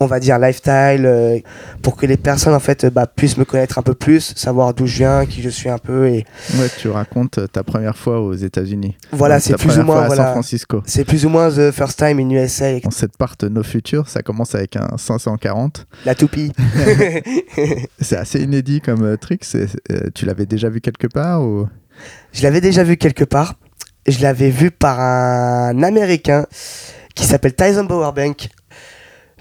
on 0.00 0.06
va 0.06 0.20
dire 0.20 0.38
lifestyle 0.38 1.04
euh, 1.06 1.38
pour 1.82 1.96
que 1.96 2.06
les 2.06 2.16
personnes 2.16 2.54
en 2.54 2.60
fait 2.60 2.84
euh, 2.84 2.90
bah, 2.90 3.06
puissent 3.06 3.36
me 3.38 3.44
connaître 3.44 3.78
un 3.78 3.82
peu 3.82 3.94
plus, 3.94 4.32
savoir 4.36 4.74
d'où 4.74 4.86
je 4.86 4.96
viens, 4.98 5.26
qui 5.26 5.40
je 5.42 5.48
suis 5.48 5.68
un 5.68 5.78
peu 5.78 6.08
et 6.08 6.24
Ouais, 6.58 6.68
tu 6.78 6.88
racontes 6.88 7.38
euh, 7.38 7.46
ta 7.46 7.62
première 7.62 7.96
fois 7.96 8.20
aux 8.20 8.34
États-Unis. 8.34 8.96
voilà 9.12 9.40
c'est 9.40 9.56
plus 9.56 9.78
ou 9.78 9.82
moins 9.82 10.08
San 10.08 10.32
Francisco. 10.32 10.82
c'est 10.86 11.04
plus 11.04 11.24
ou 11.24 11.28
moins 11.28 11.48
the 11.50 11.70
first 11.70 11.98
time 11.98 12.18
in 12.18 12.30
USA 12.30 12.80
Dans 12.80 12.90
cette 12.90 13.16
part 13.16 13.34
No 13.50 13.62
Future, 13.62 14.08
ça 14.08 14.22
commence 14.22 14.54
avec 14.54 14.76
un 14.76 14.96
540. 14.96 15.86
la 16.04 16.14
toupie. 16.14 16.52
C'est 18.00 18.16
assez 18.16 18.40
inédit 18.40 18.80
comme 18.80 19.16
trick. 19.18 19.44
c'est- 19.44 19.68
euh, 19.90 20.10
tu 20.14 20.26
l'avais 20.26 20.46
déjà 20.46 20.68
vu 20.68 20.80
quelque 20.80 21.06
part 21.06 21.42
ou... 21.42 21.66
Je 22.32 22.42
l'avais 22.42 22.60
déjà 22.60 22.82
vu 22.84 22.96
quelque 22.96 23.24
part. 23.24 23.54
Je 24.06 24.20
l'avais 24.22 24.50
vu 24.50 24.70
par 24.70 25.00
un 25.00 25.82
Américain 25.82 26.46
qui 27.14 27.24
s'appelle 27.24 27.54
Tyson 27.54 27.84
Bowerbank 27.84 28.48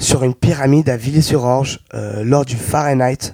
sur 0.03 0.23
une 0.23 0.35
pyramide 0.35 0.89
à 0.89 0.97
Villiers-sur-Orge 0.97 1.79
euh, 1.93 2.23
lors 2.23 2.45
du 2.45 2.55
Fahrenheit. 2.55 3.33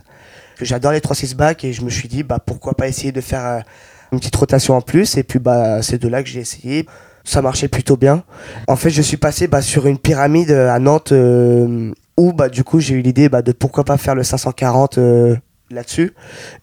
J'adore 0.61 0.91
les 0.91 0.99
3-6 0.99 1.35
back 1.35 1.63
et 1.63 1.73
je 1.73 1.81
me 1.83 1.89
suis 1.89 2.07
dit 2.07 2.23
bah 2.23 2.39
pourquoi 2.45 2.73
pas 2.75 2.88
essayer 2.88 3.11
de 3.11 3.21
faire 3.21 3.45
euh, 3.45 3.59
une 4.11 4.19
petite 4.19 4.35
rotation 4.35 4.75
en 4.75 4.81
plus 4.81 5.17
et 5.17 5.23
puis 5.23 5.39
bah 5.39 5.81
c'est 5.81 5.97
de 5.97 6.07
là 6.07 6.21
que 6.21 6.29
j'ai 6.29 6.39
essayé. 6.39 6.85
Ça 7.23 7.41
marchait 7.41 7.67
plutôt 7.67 7.97
bien. 7.97 8.23
En 8.67 8.75
fait, 8.75 8.89
je 8.89 9.01
suis 9.01 9.17
passé 9.17 9.47
bah, 9.47 9.61
sur 9.61 9.88
une 9.88 9.97
pyramide 9.97 10.51
euh, 10.51 10.71
à 10.71 10.79
Nantes 10.79 11.13
où 12.17 12.33
bah 12.33 12.49
du 12.49 12.63
coup 12.63 12.79
j'ai 12.79 12.95
eu 12.95 13.01
l'idée 13.01 13.29
bah, 13.29 13.41
de 13.41 13.51
pourquoi 13.51 13.83
pas 13.83 13.97
faire 13.97 14.15
le 14.15 14.23
540 14.23 14.97
euh, 14.97 15.35
là-dessus. 15.71 16.13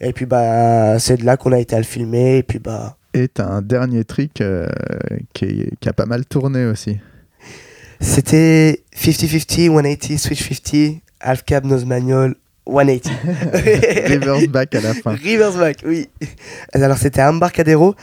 Et 0.00 0.12
puis 0.12 0.26
bah 0.26 0.98
c'est 0.98 1.16
de 1.16 1.24
là 1.24 1.36
qu'on 1.36 1.52
a 1.52 1.58
été 1.58 1.74
à 1.74 1.78
le 1.78 1.84
filmer 1.84 2.38
et 2.38 2.42
puis 2.42 2.58
bah 2.58 2.96
un 3.38 3.62
dernier 3.62 4.04
trick 4.04 4.42
qui 5.32 5.88
a 5.88 5.92
pas 5.94 6.06
mal 6.06 6.26
tourné 6.26 6.66
aussi. 6.66 6.98
C'était 8.00 8.82
50-50, 8.96 9.68
180, 9.68 10.18
switch 10.18 10.48
50, 10.48 11.00
half 11.20 11.44
cab, 11.44 11.64
nose 11.64 11.84
manual, 11.84 12.34
180. 12.66 13.10
Reverse 14.08 14.46
back 14.48 14.74
à 14.74 14.80
la 14.80 14.94
fin. 14.94 15.12
Reverse 15.12 15.56
back, 15.56 15.78
oui. 15.86 16.08
Alors 16.72 16.98
c'était 16.98 17.20
à 17.20 17.30
Embarcadero. 17.30 17.94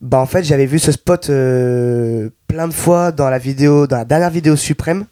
Bah 0.00 0.18
en 0.18 0.26
fait 0.26 0.44
j'avais 0.44 0.66
vu 0.66 0.78
ce 0.78 0.92
spot 0.92 1.28
euh, 1.28 2.30
plein 2.46 2.68
de 2.68 2.72
fois 2.72 3.10
dans 3.10 3.28
la 3.28 3.38
vidéo, 3.38 3.86
dans 3.86 3.96
la 3.96 4.04
dernière 4.04 4.30
vidéo 4.30 4.54
suprême. 4.56 5.06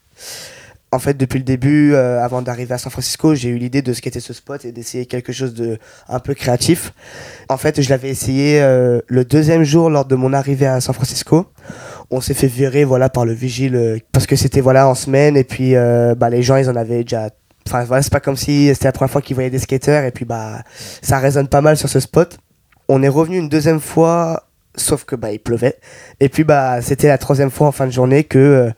en 0.92 0.99
fait, 0.99 1.14
depuis 1.14 1.38
le 1.38 1.45
début, 1.45 1.92
euh, 1.92 2.23
avant 2.25 2.40
d'arriver 2.40 2.73
à 2.73 2.78
San 2.78 2.90
Francisco, 2.90 3.35
j'ai 3.35 3.49
eu 3.49 3.59
l'idée 3.59 3.83
de 3.83 3.92
skater 3.92 4.21
ce 4.21 4.33
spot 4.33 4.64
et 4.64 4.73
d'essayer 4.73 5.04
quelque 5.06 5.33
chose 5.33 5.52
de 5.52 5.78
un 6.09 6.21
peu 6.21 6.35
créatif. 6.35 6.92
En 7.49 7.56
fait, 7.56 7.83
je 7.83 7.90
l'avais 7.90 8.09
essayé 8.09 8.62
euh, 8.62 9.00
le 9.09 9.25
deuxième 9.25 9.64
jour 9.64 9.90
lors 9.90 10.04
de 10.04 10.14
mon 10.14 10.33
arrivée 10.33 10.66
à 10.66 10.80
San 10.80 10.95
Francisco. 10.95 11.47
On 12.10 12.20
s'est 12.20 12.34
fait 12.34 12.46
virer 12.46 12.84
voilà 12.84 13.08
par 13.08 13.25
le 13.25 13.32
vigile 13.32 13.75
euh, 13.76 13.98
parce 14.12 14.26
que 14.26 14.36
c'était 14.36 14.60
voilà 14.60 14.88
en 14.88 14.94
semaine 14.94 15.36
et 15.36 15.44
puis 15.44 15.75
bah 15.75 16.30
les 16.30 16.42
gens 16.42 16.56
ils 16.56 16.70
en 16.70 16.76
avaient 16.76 17.02
déjà 17.02 17.30
enfin 17.68 17.84
c'est 18.00 18.12
pas 18.12 18.20
comme 18.20 18.36
si 18.36 18.68
c'était 18.68 18.88
la 18.88 18.92
première 18.92 19.10
fois 19.10 19.22
qu'ils 19.22 19.34
voyaient 19.34 19.50
des 19.50 19.58
skaters 19.58 20.04
et 20.04 20.12
puis 20.12 20.25
bah 20.25 20.62
ça 21.02 21.18
résonne 21.18 21.48
pas 21.48 21.60
mal 21.60 21.76
sur 21.76 21.88
ce 21.88 22.00
spot. 22.00 22.38
On 22.88 23.02
est 23.02 23.08
revenu 23.08 23.38
une 23.38 23.48
deuxième 23.48 23.80
fois 23.80 24.44
sauf 24.76 25.04
que 25.04 25.16
bah 25.16 25.32
il 25.32 25.40
pleuvait 25.40 25.76
et 26.20 26.28
puis 26.28 26.44
bah 26.44 26.82
c'était 26.82 27.08
la 27.08 27.18
troisième 27.18 27.50
fois 27.50 27.66
en 27.66 27.72
fin 27.72 27.86
de 27.86 27.92
journée 27.92 28.25
que 28.25 28.70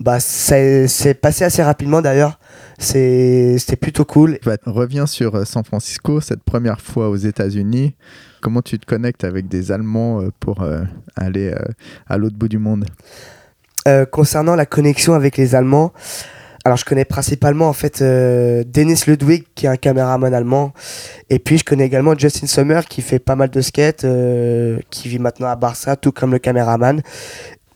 bah 0.00 0.18
c'est 0.18 1.14
passé 1.20 1.44
assez 1.44 1.62
rapidement 1.62 2.00
d'ailleurs. 2.00 2.38
C'était 2.78 3.76
plutôt 3.78 4.06
cool. 4.06 4.38
Bah, 4.44 4.56
reviens 4.64 5.06
sur 5.06 5.34
euh, 5.34 5.44
San 5.44 5.62
Francisco, 5.64 6.20
cette 6.22 6.42
première 6.42 6.80
fois 6.80 7.10
aux 7.10 7.16
États-Unis. 7.16 7.94
Comment 8.40 8.62
tu 8.62 8.78
te 8.78 8.86
connectes 8.86 9.24
avec 9.24 9.48
des 9.48 9.70
Allemands 9.70 10.22
euh, 10.22 10.30
pour 10.40 10.62
euh, 10.62 10.80
aller 11.14 11.54
à 12.08 12.16
l'autre 12.16 12.36
bout 12.36 12.48
du 12.48 12.58
monde? 12.58 12.86
Concernant 14.12 14.54
la 14.54 14.66
connexion 14.66 15.14
avec 15.14 15.36
les 15.36 15.56
Allemands, 15.56 15.92
alors 16.64 16.76
je 16.76 16.84
connais 16.84 17.04
principalement 17.06 17.68
en 17.68 17.72
fait 17.72 18.02
Dennis 18.02 19.02
Ludwig 19.08 19.46
qui 19.56 19.66
est 19.66 19.68
un 19.68 19.76
caméraman 19.76 20.32
allemand 20.32 20.72
et 21.28 21.40
puis 21.40 21.58
je 21.58 21.64
connais 21.64 21.86
également 21.86 22.16
Justin 22.16 22.46
Sommer 22.46 22.82
qui 22.88 23.02
fait 23.02 23.18
pas 23.18 23.34
mal 23.34 23.50
de 23.50 23.60
skate 23.60 24.06
qui 24.90 25.08
vit 25.08 25.18
maintenant 25.18 25.48
à 25.48 25.56
Barça 25.56 25.96
tout 25.96 26.12
comme 26.12 26.30
le 26.30 26.38
caméraman 26.38 27.02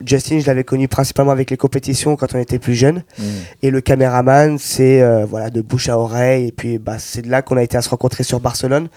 Justin, 0.04 0.40
je 0.40 0.46
l'avais 0.46 0.64
connu 0.64 0.88
principalement 0.88 1.32
avec 1.32 1.50
les 1.50 1.56
compétitions 1.56 2.16
quand 2.16 2.34
on 2.34 2.38
était 2.38 2.58
plus 2.58 2.74
jeune. 2.74 3.04
Mm. 3.18 3.22
Et 3.62 3.70
le 3.70 3.80
caméraman, 3.80 4.58
c'est 4.58 5.02
euh, 5.02 5.24
voilà 5.24 5.50
de 5.50 5.60
bouche 5.62 5.88
à 5.88 5.98
oreille. 5.98 6.48
Et 6.48 6.52
puis 6.52 6.78
bah, 6.78 6.98
c'est 6.98 7.22
de 7.22 7.30
là 7.30 7.42
qu'on 7.42 7.56
a 7.56 7.62
été 7.62 7.76
à 7.76 7.82
se 7.82 7.88
rencontrer 7.88 8.24
sur 8.24 8.40
Barcelone 8.40 8.88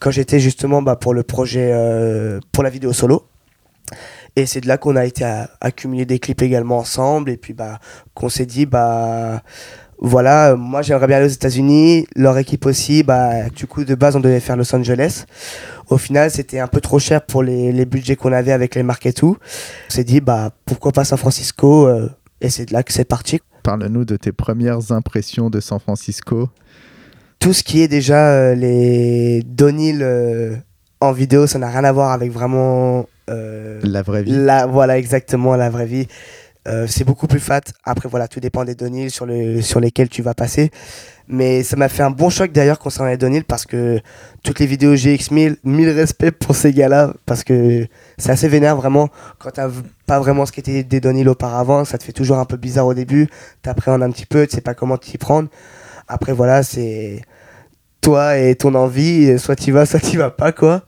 quand 0.00 0.10
j'étais 0.10 0.40
justement 0.40 0.82
bah, 0.82 0.96
pour 0.96 1.14
le 1.14 1.22
projet 1.22 1.70
euh, 1.72 2.40
pour 2.52 2.64
la 2.64 2.70
vidéo 2.70 2.92
solo. 2.92 3.24
Et 4.34 4.44
c'est 4.44 4.60
de 4.60 4.68
là 4.68 4.76
qu'on 4.76 4.96
a 4.96 5.06
été 5.06 5.24
à 5.24 5.50
accumuler 5.60 6.04
des 6.04 6.18
clips 6.18 6.42
également 6.42 6.78
ensemble. 6.78 7.30
Et 7.30 7.36
puis 7.36 7.52
bah 7.52 7.78
qu'on 8.14 8.28
s'est 8.28 8.46
dit 8.46 8.66
bah 8.66 9.42
voilà, 9.98 10.52
euh, 10.52 10.56
moi 10.56 10.82
j'aimerais 10.82 11.06
bien 11.06 11.16
aller 11.16 11.26
aux 11.26 11.30
États-Unis, 11.30 12.06
leur 12.14 12.36
équipe 12.38 12.66
aussi. 12.66 13.02
Bah, 13.02 13.48
du 13.48 13.66
coup, 13.66 13.84
de 13.84 13.94
base, 13.94 14.16
on 14.16 14.20
devait 14.20 14.40
faire 14.40 14.56
Los 14.56 14.74
Angeles. 14.74 15.24
Au 15.88 15.98
final, 15.98 16.30
c'était 16.30 16.58
un 16.58 16.66
peu 16.66 16.80
trop 16.80 16.98
cher 16.98 17.22
pour 17.22 17.42
les, 17.42 17.72
les 17.72 17.86
budgets 17.86 18.16
qu'on 18.16 18.32
avait 18.32 18.52
avec 18.52 18.74
les 18.74 18.82
marques 18.82 19.06
et 19.06 19.12
tout. 19.12 19.36
On 19.88 19.92
s'est 19.92 20.04
dit, 20.04 20.20
bah, 20.20 20.50
pourquoi 20.64 20.92
pas 20.92 21.04
San 21.04 21.18
Francisco 21.18 21.86
euh, 21.86 22.08
Et 22.40 22.50
c'est 22.50 22.66
de 22.66 22.72
là 22.72 22.82
que 22.82 22.92
c'est 22.92 23.04
parti. 23.04 23.40
Parle-nous 23.62 24.04
de 24.04 24.16
tes 24.16 24.32
premières 24.32 24.92
impressions 24.92 25.50
de 25.50 25.60
San 25.60 25.80
Francisco. 25.80 26.50
Tout 27.38 27.52
ce 27.52 27.62
qui 27.62 27.82
est 27.82 27.88
déjà 27.88 28.30
euh, 28.30 28.54
les 28.54 29.42
Donil 29.44 30.06
en 31.00 31.12
vidéo, 31.12 31.46
ça 31.46 31.58
n'a 31.58 31.68
rien 31.68 31.84
à 31.84 31.92
voir 31.92 32.12
avec 32.12 32.32
vraiment. 32.32 33.06
la 33.28 34.02
vraie 34.02 34.22
vie. 34.22 34.32
La, 34.32 34.66
voilà, 34.66 34.98
exactement, 34.98 35.56
la 35.56 35.70
vraie 35.70 35.86
vie. 35.86 36.06
Euh, 36.66 36.86
c'est 36.88 37.04
beaucoup 37.04 37.26
plus 37.26 37.40
fat. 37.40 37.60
Après, 37.84 38.08
voilà, 38.08 38.28
tout 38.28 38.40
dépend 38.40 38.64
des 38.64 38.74
Donil 38.74 39.10
sur, 39.10 39.26
sur 39.60 39.80
lesquels 39.80 40.08
tu 40.08 40.22
vas 40.22 40.34
passer. 40.34 40.70
Mais 41.28 41.62
ça 41.62 41.76
m'a 41.76 41.88
fait 41.88 42.02
un 42.02 42.10
bon 42.10 42.30
choc 42.30 42.52
d'ailleurs 42.52 42.78
concernant 42.78 43.10
les 43.10 43.16
Donil 43.16 43.44
parce 43.44 43.66
que 43.66 44.00
toutes 44.44 44.60
les 44.60 44.66
vidéos 44.66 44.94
GX1000, 44.94 45.56
mille 45.64 45.90
respect 45.90 46.30
pour 46.30 46.54
ces 46.54 46.72
gars-là 46.72 47.14
parce 47.26 47.42
que 47.42 47.86
c'est 48.16 48.30
assez 48.30 48.48
vénère 48.48 48.76
vraiment. 48.76 49.08
Quand 49.38 49.50
t'as 49.50 49.68
pas 50.06 50.20
vraiment 50.20 50.44
était 50.44 50.84
des 50.84 51.00
Donil 51.00 51.28
auparavant, 51.28 51.84
ça 51.84 51.98
te 51.98 52.04
fait 52.04 52.12
toujours 52.12 52.38
un 52.38 52.44
peu 52.44 52.56
bizarre 52.56 52.86
au 52.86 52.94
début. 52.94 53.28
T'appréhendes 53.62 54.02
un 54.02 54.10
petit 54.10 54.26
peu, 54.26 54.46
tu 54.46 54.54
sais 54.54 54.60
pas 54.60 54.74
comment 54.74 54.96
t'y 54.98 55.18
prendre. 55.18 55.48
Après, 56.08 56.32
voilà, 56.32 56.62
c'est 56.62 57.22
toi 58.00 58.38
et 58.38 58.54
ton 58.54 58.74
envie, 58.76 59.36
soit 59.38 59.56
tu 59.56 59.72
vas, 59.72 59.84
soit 59.86 59.98
tu 59.98 60.18
vas 60.18 60.30
pas, 60.30 60.52
quoi. 60.52 60.82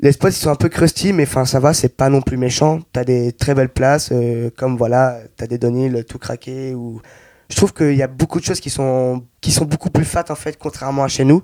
Les 0.00 0.12
spots 0.12 0.28
ils 0.28 0.32
sont 0.32 0.50
un 0.50 0.54
peu 0.54 0.68
crusty, 0.68 1.12
mais 1.12 1.24
enfin 1.24 1.44
ça 1.44 1.58
va, 1.58 1.74
c'est 1.74 1.96
pas 1.96 2.08
non 2.08 2.22
plus 2.22 2.36
méchant. 2.36 2.80
T'as 2.92 3.02
des 3.04 3.32
très 3.32 3.54
belles 3.54 3.68
places, 3.68 4.10
euh, 4.12 4.48
comme 4.56 4.76
voilà, 4.76 5.18
t'as 5.36 5.46
des 5.46 5.58
le 5.88 6.04
tout 6.04 6.18
craqué. 6.18 6.74
Ou... 6.74 7.00
Je 7.50 7.56
trouve 7.56 7.72
qu'il 7.72 7.96
y 7.96 8.02
a 8.02 8.06
beaucoup 8.06 8.38
de 8.38 8.44
choses 8.44 8.60
qui 8.60 8.70
sont, 8.70 9.24
qui 9.40 9.50
sont 9.50 9.64
beaucoup 9.64 9.90
plus 9.90 10.04
fat 10.04 10.24
en 10.28 10.36
fait, 10.36 10.56
contrairement 10.56 11.02
à 11.02 11.08
chez 11.08 11.24
nous. 11.24 11.40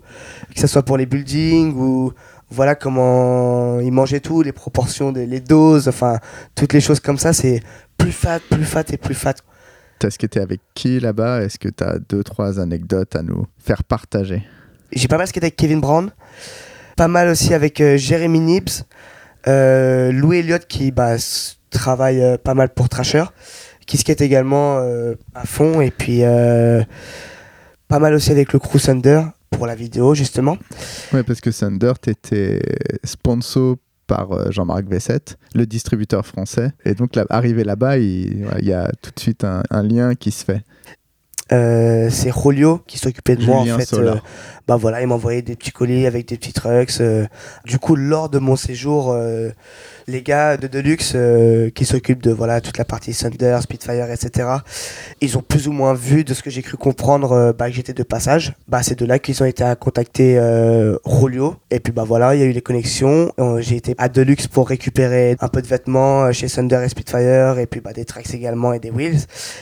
Que 0.55 0.61
ce 0.61 0.69
soit 0.69 0.85
pour 0.85 0.97
les 0.97 1.07
buildings 1.07 1.75
ou 1.75 2.13
voilà 2.51 2.77
comment 2.77 3.81
ils 3.81 3.91
mangeaient 3.91 4.21
tout, 4.21 4.43
les 4.43 4.53
proportions, 4.53 5.11
des, 5.11 5.27
les 5.27 5.41
doses, 5.41 5.89
enfin 5.89 6.19
toutes 6.55 6.73
les 6.75 6.81
choses 6.81 7.01
comme 7.01 7.19
ça, 7.19 7.33
c'est 7.33 7.61
plus 7.99 8.13
fat, 8.13 8.39
plus 8.51 8.65
fat 8.65 8.85
et 8.93 8.99
plus 8.99 9.15
fat. 9.15 9.35
T'as 9.99 10.11
skaté 10.11 10.39
avec 10.39 10.61
qui 10.75 11.01
là-bas? 11.01 11.43
Est-ce 11.43 11.59
que 11.59 11.69
t'as 11.69 11.99
deux, 11.99 12.23
trois 12.23 12.61
anecdotes 12.61 13.17
à 13.17 13.23
nous 13.23 13.47
faire 13.59 13.83
partager? 13.83 14.45
J'ai 14.93 15.09
pas 15.09 15.19
mal 15.19 15.27
skaté 15.27 15.47
avec 15.47 15.57
Kevin 15.57 15.81
Brown. 15.81 16.13
Pas 16.97 17.09
mal 17.09 17.29
aussi 17.29 17.55
avec 17.55 17.81
euh, 17.81 17.97
Jeremy 17.97 18.41
Nibs, 18.41 18.85
euh, 19.49 20.13
Louis 20.13 20.39
Elliott 20.39 20.67
qui 20.67 20.93
bah, 20.93 21.17
travaille 21.71 22.23
euh, 22.23 22.37
pas 22.39 22.55
mal 22.55 22.69
pour 22.69 22.89
Trasher, 22.89 23.25
qui 23.87 23.97
skate 23.97 24.21
également 24.21 24.79
à 25.35 25.45
fond, 25.45 25.83
et 25.83 25.91
puis 25.91 26.23
pas 26.23 27.99
mal 27.99 28.15
aussi 28.15 28.31
avec 28.31 28.55
le 28.55 28.59
crew 28.59 28.79
Thunder 28.79 29.23
pour 29.51 29.67
la 29.67 29.75
vidéo 29.75 30.15
justement. 30.15 30.57
Ouais, 31.13 31.23
parce 31.23 31.43
que 31.43 31.51
Thunder, 31.51 31.93
t'étais 32.01 32.61
sponsor 33.05 33.77
par 34.07 34.51
Jean-Marc 34.51 34.87
Vessette, 34.87 35.37
le 35.55 35.67
distributeur 35.67 36.25
français. 36.25 36.73
Et 36.87 36.95
donc, 36.95 37.11
arrivé 37.29 37.63
là-bas, 37.63 37.99
il, 37.99 38.49
y 38.63 38.73
a 38.73 38.91
tout 39.03 39.11
de 39.15 39.21
suite 39.21 39.45
un 39.45 39.83
lien 39.83 40.15
qui 40.15 40.31
se 40.31 40.47
fait. 40.47 40.63
Euh, 41.53 42.09
c'est 42.11 42.31
Rolio 42.31 42.81
qui 42.87 42.99
s'occupait 42.99 43.37
de 43.37 43.45
moi 43.45 43.59
en 43.59 43.79
fait. 43.79 43.93
Euh, 43.93 44.17
bah 44.67 44.77
voilà, 44.77 45.03
il 45.03 45.07
m'envoyait 45.07 45.43
des 45.43 45.57
petits 45.57 45.73
colis 45.73 46.07
avec 46.07 46.29
des 46.29 46.37
petits 46.37 46.55
trucks. 46.55 47.01
Euh. 47.01 47.27
Du 47.65 47.79
coup, 47.79 47.97
lors 47.97 48.31
de 48.31 48.39
mon 48.39 48.57
séjour, 48.57 49.17
les 50.07 50.23
gars 50.23 50.57
de 50.57 50.67
Deluxe 50.67 51.17
qui 51.75 51.85
s'occupent 51.85 52.23
de 52.23 52.31
voilà 52.31 52.61
toute 52.61 52.79
la 52.79 52.85
partie 52.85 53.15
Thunder, 53.15 53.59
Spitfire, 53.63 54.11
etc. 54.11 54.49
Ils 55.21 55.39
ont 55.39 55.43
plus 55.43 55.69
ou 55.69 55.73
moins 55.73 55.95
vu 55.95 56.25
de 56.25 56.35
ce 56.35 56.43
que 56.43 56.51
j'ai 56.51 56.63
cru 56.63 56.77
comprendre 56.77 57.55
bah, 57.57 57.69
que 57.69 57.77
j'étais 57.77 57.93
de 57.93 58.03
passage. 58.03 58.55
Bah 58.69 58.83
c'est 58.83 58.99
de 58.99 59.07
là 59.07 59.19
qu'ils 59.19 59.43
ont 59.43 59.47
été 59.47 59.65
à 59.65 59.77
contacter 59.77 60.39
Rolio. 61.05 61.57
Et 61.71 61.81
puis 61.81 61.93
bah 61.93 62.05
voilà, 62.05 62.35
il 62.35 62.41
y 62.41 62.43
a 62.43 62.47
eu 62.47 62.53
les 62.53 62.63
connexions. 62.63 63.33
j'ai 63.59 63.77
été 63.77 63.95
à 63.99 64.09
Deluxe 64.09 64.47
pour 64.49 64.69
récupérer 64.69 65.37
un 65.41 65.49
peu 65.49 65.63
de 65.63 65.67
vêtements 65.67 66.33
chez 66.33 66.49
Thunder 66.49 66.83
et 66.85 66.89
Spitfire 66.89 67.59
et 67.59 67.67
puis 67.67 67.81
bah 67.81 67.93
des 67.93 68.05
tracks 68.05 68.33
également 68.35 68.73
et 68.73 68.81
des 68.81 68.91
wheels. 68.91 69.21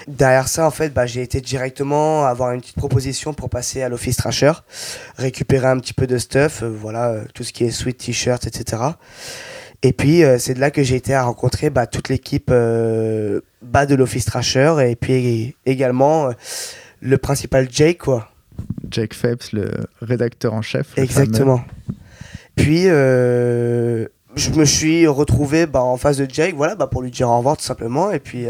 Derrière 0.08 0.48
ça 0.48 0.66
en 0.66 0.70
fait, 0.70 0.92
bah 0.92 1.06
j'ai 1.06 1.22
été 1.22 1.40
direct 1.40 1.82
avoir 1.90 2.52
une 2.52 2.60
petite 2.60 2.76
proposition 2.76 3.34
pour 3.34 3.50
passer 3.50 3.82
à 3.82 3.88
l'office 3.88 4.16
Trasher, 4.16 4.52
récupérer 5.16 5.66
un 5.66 5.78
petit 5.78 5.94
peu 5.94 6.06
de 6.06 6.18
stuff, 6.18 6.62
euh, 6.62 6.68
voilà, 6.68 7.10
euh, 7.10 7.24
tout 7.34 7.44
ce 7.44 7.52
qui 7.52 7.64
est 7.64 7.70
sweat, 7.70 7.98
t-shirt, 7.98 8.46
etc. 8.46 8.82
Et 9.82 9.92
puis 9.92 10.22
euh, 10.22 10.38
c'est 10.38 10.54
de 10.54 10.60
là 10.60 10.70
que 10.70 10.82
j'ai 10.82 10.96
été 10.96 11.14
à 11.14 11.24
rencontrer 11.24 11.70
bah, 11.70 11.86
toute 11.86 12.08
l'équipe 12.08 12.50
bas 12.50 13.86
de 13.86 13.94
l'office 13.94 14.24
Trasher 14.24 14.76
et 14.88 14.96
puis 14.96 15.56
également 15.66 16.30
le 17.00 17.18
principal 17.18 17.68
Jake 17.70 17.98
quoi. 17.98 18.28
Jake 18.90 19.14
Phelps, 19.14 19.52
le 19.52 19.70
rédacteur 20.00 20.52
en 20.52 20.62
chef. 20.62 20.96
Exactement. 20.96 21.64
Puis 22.54 22.84
je 22.84 24.50
me 24.54 24.64
suis 24.64 25.06
retrouvé 25.06 25.66
bah, 25.66 25.82
en 25.82 25.96
face 25.96 26.16
de 26.16 26.26
Jake, 26.30 26.54
voilà, 26.54 26.74
bah, 26.74 26.86
pour 26.86 27.02
lui 27.02 27.10
dire 27.10 27.28
au 27.28 27.36
revoir 27.38 27.56
tout 27.56 27.64
simplement. 27.64 28.12
Et 28.12 28.20
puis 28.20 28.46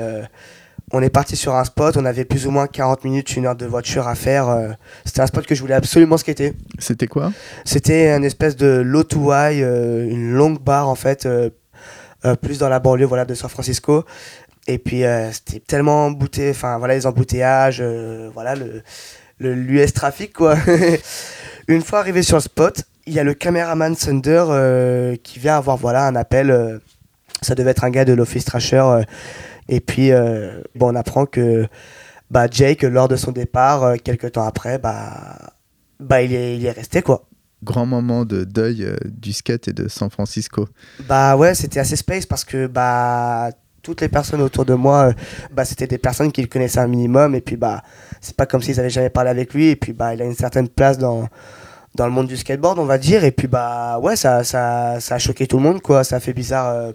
on 0.93 1.03
est 1.03 1.11
parti 1.11 1.37
sur 1.37 1.55
un 1.55 1.65
spot, 1.65 1.97
on 1.97 2.05
avait 2.05 2.25
plus 2.25 2.47
ou 2.47 2.51
moins 2.51 2.67
40 2.67 3.05
minutes, 3.05 3.37
une 3.37 3.47
heure 3.47 3.57
de 3.57 3.65
voiture 3.65 4.09
à 4.09 4.15
faire. 4.15 4.49
Euh, 4.49 4.69
c'était 5.05 5.21
un 5.21 5.27
spot 5.27 5.47
que 5.47 5.55
je 5.55 5.61
voulais 5.61 5.75
absolument 5.75 6.19
skater. 6.19 6.53
C'était 6.79 7.07
quoi? 7.07 7.33
C'était 7.65 8.11
une 8.15 8.25
espèce 8.25 8.57
de 8.57 8.67
low 8.67 9.03
to 9.03 9.33
high, 9.33 9.63
euh, 9.63 10.07
une 10.09 10.33
longue 10.33 10.61
barre 10.61 10.89
en 10.89 10.95
fait, 10.95 11.25
euh, 11.25 11.51
plus 12.43 12.59
dans 12.59 12.69
la 12.69 12.79
banlieue 12.79 13.07
voilà, 13.07 13.25
de 13.25 13.35
San 13.35 13.49
Francisco. 13.49 14.05
Et 14.69 14.79
puis 14.79 15.03
c'était 15.33 15.59
tellement 15.59 16.07
embouté, 16.07 16.51
enfin 16.51 16.79
voilà 16.79 16.95
les 16.95 17.05
embouteillages, 17.05 17.83
voilà 18.33 18.55
le 18.55 18.83
l'US 19.41 19.93
trafic 19.93 20.33
quoi. 20.33 20.55
une 21.67 21.83
fois 21.83 21.99
arrivé 21.99 22.23
sur 22.23 22.37
le 22.37 22.43
spot, 22.43 22.85
il 23.07 23.15
y 23.15 23.19
a 23.19 23.25
le 23.25 23.35
caméraman 23.35 23.97
Thunder 23.97 25.17
qui 25.25 25.41
vient 25.41 25.57
avoir 25.57 25.77
voilà 25.79 26.07
un 26.07 26.15
appel. 26.15 26.81
ça 27.41 27.57
devait 27.57 27.73
être 27.73 27.83
un 27.83 27.91
gars 27.91 28.05
de 28.05 28.13
l'Office 28.13 28.45
Trasher 28.45 29.03
et 29.69 29.81
puis, 29.81 30.13
euh, 30.13 30.61
bon, 30.75 30.93
on 30.93 30.95
apprend 30.95 31.27
que 31.27 31.67
bah, 32.31 32.47
Jake, 32.51 32.83
lors 32.83 33.09
de 33.09 33.17
son 33.17 33.33
départ, 33.33 33.85
euh, 33.85 33.97
quelques 34.03 34.33
temps 34.33 34.47
après, 34.47 34.79
bah, 34.79 35.53
bah, 36.01 36.23
il, 36.23 36.35
est, 36.35 36.57
il 36.57 36.67
est 36.67 36.73
resté, 36.73 37.03
quoi. 37.03 37.25
Grand 37.63 37.87
moment 37.87 38.25
de 38.25 38.43
deuil 38.45 38.85
euh, 38.85 38.97
du 39.05 39.33
skate 39.33 39.69
et 39.69 39.73
de 39.73 39.87
San 39.87 40.11
Francisco. 40.11 40.69
Bah 41.09 41.37
ouais, 41.37 41.55
c'était 41.55 41.79
assez 41.79 41.95
space 41.95 42.27
parce 42.27 42.45
que 42.45 42.67
bah 42.67 43.51
toutes 43.83 44.01
les 44.01 44.09
personnes 44.09 44.41
autour 44.41 44.65
de 44.65 44.75
moi, 44.75 45.13
bah, 45.53 45.65
c'était 45.65 45.87
des 45.87 45.99
personnes 45.99 46.33
qu'il 46.33 46.49
connaissait 46.49 46.81
un 46.81 46.87
minimum. 46.87 47.35
Et 47.35 47.41
puis, 47.41 47.57
bah, 47.57 47.83
c'est 48.21 48.37
pas 48.37 48.47
comme 48.47 48.63
s'ils 48.63 48.79
avaient 48.81 48.91
jamais 48.91 49.11
parlé 49.11 49.31
avec 49.31 49.55
lui. 49.55 49.69
Et 49.69 49.77
puis, 49.77 49.93
bah, 49.93 50.15
il 50.15 50.23
a 50.23 50.25
une 50.25 50.35
certaine 50.35 50.69
place 50.69 50.99
dans, 50.99 51.29
dans 51.95 52.07
le 52.07 52.13
monde 52.13 52.27
du 52.29 52.37
skateboard, 52.37 52.79
on 52.79 52.85
va 52.85 52.99
dire. 52.99 53.25
Et 53.25 53.33
puis, 53.33 53.49
bah, 53.49 53.99
ouais, 54.01 54.17
ça, 54.17 54.45
ça, 54.45 54.99
ça 55.01 55.17
a 55.17 55.19
choqué 55.19 55.47
tout 55.47 55.57
le 55.57 55.63
monde, 55.65 55.83
quoi. 55.83 56.05
Ça 56.05 56.17
a 56.17 56.21
fait 56.21 56.33
bizarre. 56.33 56.69
Euh, 56.69 56.93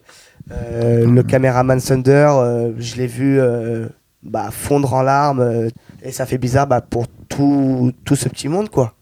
le 0.49 1.21
caméraman 1.23 1.79
Thunder, 1.81 2.29
euh, 2.31 2.71
je 2.77 2.95
l'ai 2.95 3.07
vu 3.07 3.39
euh, 3.39 3.87
bah, 4.23 4.49
fondre 4.51 4.93
en 4.93 5.01
larmes. 5.01 5.39
euh, 5.41 5.69
et 6.03 6.11
ça 6.11 6.25
fait 6.25 6.37
bizarre 6.37 6.67
bah, 6.67 6.81
pour 6.81 7.07
tout, 7.29 7.91
tout 8.05 8.15
ce 8.15 8.29
petit 8.29 8.47
monde, 8.47 8.69
quoi. 8.69 8.93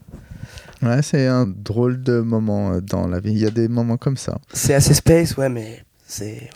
Ouais, 0.82 1.02
c'est 1.02 1.26
un 1.28 1.46
drôle 1.48 2.02
de 2.02 2.20
moment 2.20 2.74
euh, 2.74 2.82
dans 2.82 3.08
la 3.08 3.20
vie. 3.20 3.32
Il 3.32 3.40
y 3.40 3.46
a 3.46 3.50
des 3.52 3.68
moments 3.68 3.98
comme 3.98 4.18
ça. 4.18 4.38
C'est 4.54 4.74
assez 4.74 4.94
space, 4.94 5.36
ouais, 5.38 5.50
mais 5.50 5.84
c'est. 6.06 6.50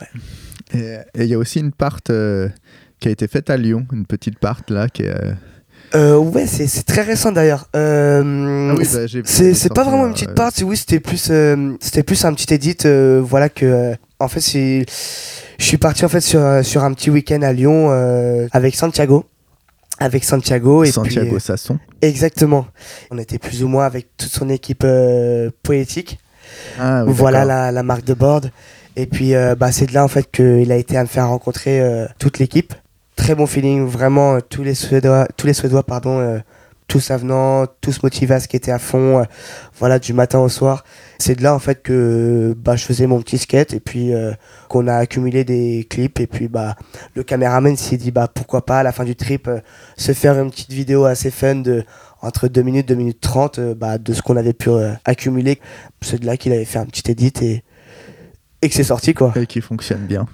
ouais. 0.74 1.04
Et 1.16 1.24
il 1.24 1.26
y 1.28 1.34
a 1.34 1.38
aussi 1.38 1.60
une 1.60 1.72
part 1.72 2.00
euh, 2.10 2.48
qui 3.00 3.08
a 3.08 3.12
été 3.12 3.28
faite 3.28 3.50
à 3.50 3.58
Lyon, 3.58 3.86
une 3.92 4.06
petite 4.06 4.38
part 4.40 4.62
là 4.70 4.88
qui 4.88 5.04
est. 5.04 5.10
euh, 5.10 5.34
Euh, 5.96 6.18
ouais, 6.18 6.46
c'est 6.46 6.68
c'est 6.68 6.84
très 6.84 7.02
récent 7.02 7.32
d'ailleurs. 7.32 7.68
Euh, 7.76 8.72
Ah 8.72 8.76
oui, 8.78 8.88
bah, 8.94 9.24
c'est 9.26 9.74
pas 9.74 9.84
vraiment 9.84 10.06
une 10.06 10.12
euh, 10.12 10.14
petite 10.14 10.36
part, 10.36 10.52
c'est 10.54 10.64
oui, 10.64 10.78
c'était 10.78 11.00
plus, 11.00 11.30
euh, 11.32 11.74
c'était 11.80 12.04
plus 12.04 12.24
un 12.26 12.34
petit 12.34 12.54
edit. 12.54 12.78
euh, 12.86 13.22
voilà 13.24 13.50
que, 13.50 13.66
euh, 13.66 13.96
en 14.20 14.28
fait, 14.28 14.42
je 14.42 14.84
suis 15.58 15.78
parti 15.78 16.06
en 16.06 16.10
fait 16.10 16.22
sur, 16.22 16.42
sur 16.64 16.84
un 16.84 16.94
petit 16.94 17.10
week-end 17.10 17.42
à 17.42 17.54
Lyon 17.54 17.88
euh, 17.90 18.48
avec 18.52 18.76
Santiago, 18.76 19.26
avec 19.98 20.24
Santiago 20.24 20.84
et 20.84 20.92
Santiago 20.92 21.36
puis, 21.38 21.42
Sasson. 21.42 21.80
exactement. 22.02 22.68
On 23.12 23.18
était 23.18 23.40
plus 23.40 23.64
ou 23.64 23.68
moins 23.68 23.86
avec 23.86 24.08
toute 24.18 24.32
son 24.32 24.50
équipe 24.50 24.84
euh, 24.84 25.50
poétique. 25.64 26.20
Ah, 26.80 27.04
oui, 27.06 27.14
voilà 27.16 27.46
la, 27.46 27.72
la 27.72 27.84
marque 27.84 28.04
de 28.04 28.14
board. 28.14 28.52
Et 28.96 29.06
puis 29.06 29.36
euh, 29.36 29.56
bah, 29.56 29.72
c'est 29.72 29.86
de 29.86 29.94
là 29.94 30.04
en 30.04 30.08
fait 30.10 30.30
qu'il 30.30 30.72
a 30.72 30.76
été 30.76 30.98
à 30.98 31.02
me 31.04 31.08
faire 31.08 31.28
rencontrer 31.30 31.82
toute 32.18 32.40
l'équipe. 32.40 32.74
Très 33.16 33.36
bon 33.36 33.46
feeling, 33.48 33.86
vraiment 33.86 34.40
tous 34.42 34.64
les 34.64 34.74
Suédois, 34.74 35.28
tous 35.38 35.48
les 35.48 35.54
Suédois 35.54 35.84
pardon, 35.84 36.42
tous 36.90 37.12
avenants, 37.12 37.66
tous 37.80 38.04
motivés 38.04 38.36
à 38.36 38.40
ce 38.42 38.50
qui 38.50 38.58
était 38.58 38.72
à 38.72 38.80
fond, 38.80 39.20
euh, 39.20 39.24
voilà 39.80 40.00
du 40.00 40.12
matin 40.12 40.40
au 40.40 40.50
soir. 40.50 40.84
C'est 41.20 41.36
de 41.36 41.44
là 41.44 41.56
en 41.56 41.60
fait 41.60 41.82
que 41.82 42.54
bah, 42.58 42.76
je 42.76 42.84
faisais 42.84 43.08
mon 43.08 43.22
petit 43.22 43.38
skate 43.38 43.74
et 43.74 43.80
puis 43.80 44.14
euh, 44.14 44.34
qu'on 44.68 44.88
a 44.88 44.96
accumulé 44.96 45.44
des 45.46 45.88
clips 45.90 46.20
et 46.20 46.28
puis 46.28 46.48
bah 46.48 46.76
le 47.16 47.24
caméraman 47.24 47.78
s'est 47.78 47.98
dit 47.98 48.12
bah 48.12 48.28
pourquoi 48.34 48.66
pas 48.66 48.80
à 48.80 48.84
la 48.84 48.92
fin 48.92 49.06
du 49.06 49.16
trip 49.16 49.48
euh, 49.48 49.60
se 49.98 50.14
faire 50.14 50.38
une 50.40 50.50
petite 50.50 50.72
vidéo 50.72 51.06
assez 51.06 51.32
fun 51.32 51.56
de 51.56 51.84
entre 52.22 52.48
2 52.48 52.62
minutes 52.62 52.88
2 52.88 52.96
minutes 52.96 53.22
30 53.22 53.60
euh, 53.60 53.76
bah, 53.76 53.98
de 53.98 54.14
ce 54.14 54.22
qu'on 54.22 54.36
avait 54.36 54.54
pu 54.54 54.70
euh, 54.70 54.92
accumuler 55.06 55.60
c'est 56.02 56.20
de 56.20 56.26
là 56.26 56.38
qu'il 56.38 56.52
avait 56.54 56.66
fait 56.66 56.80
un 56.80 56.86
petit 56.86 57.10
edit 57.12 57.34
et, 57.42 57.64
et 58.62 58.70
que 58.70 58.76
c'est 58.76 58.84
sorti 58.84 59.14
quoi. 59.14 59.34
Et 59.36 59.46
qui 59.46 59.62
fonctionne 59.62 60.06
bien. 60.06 60.28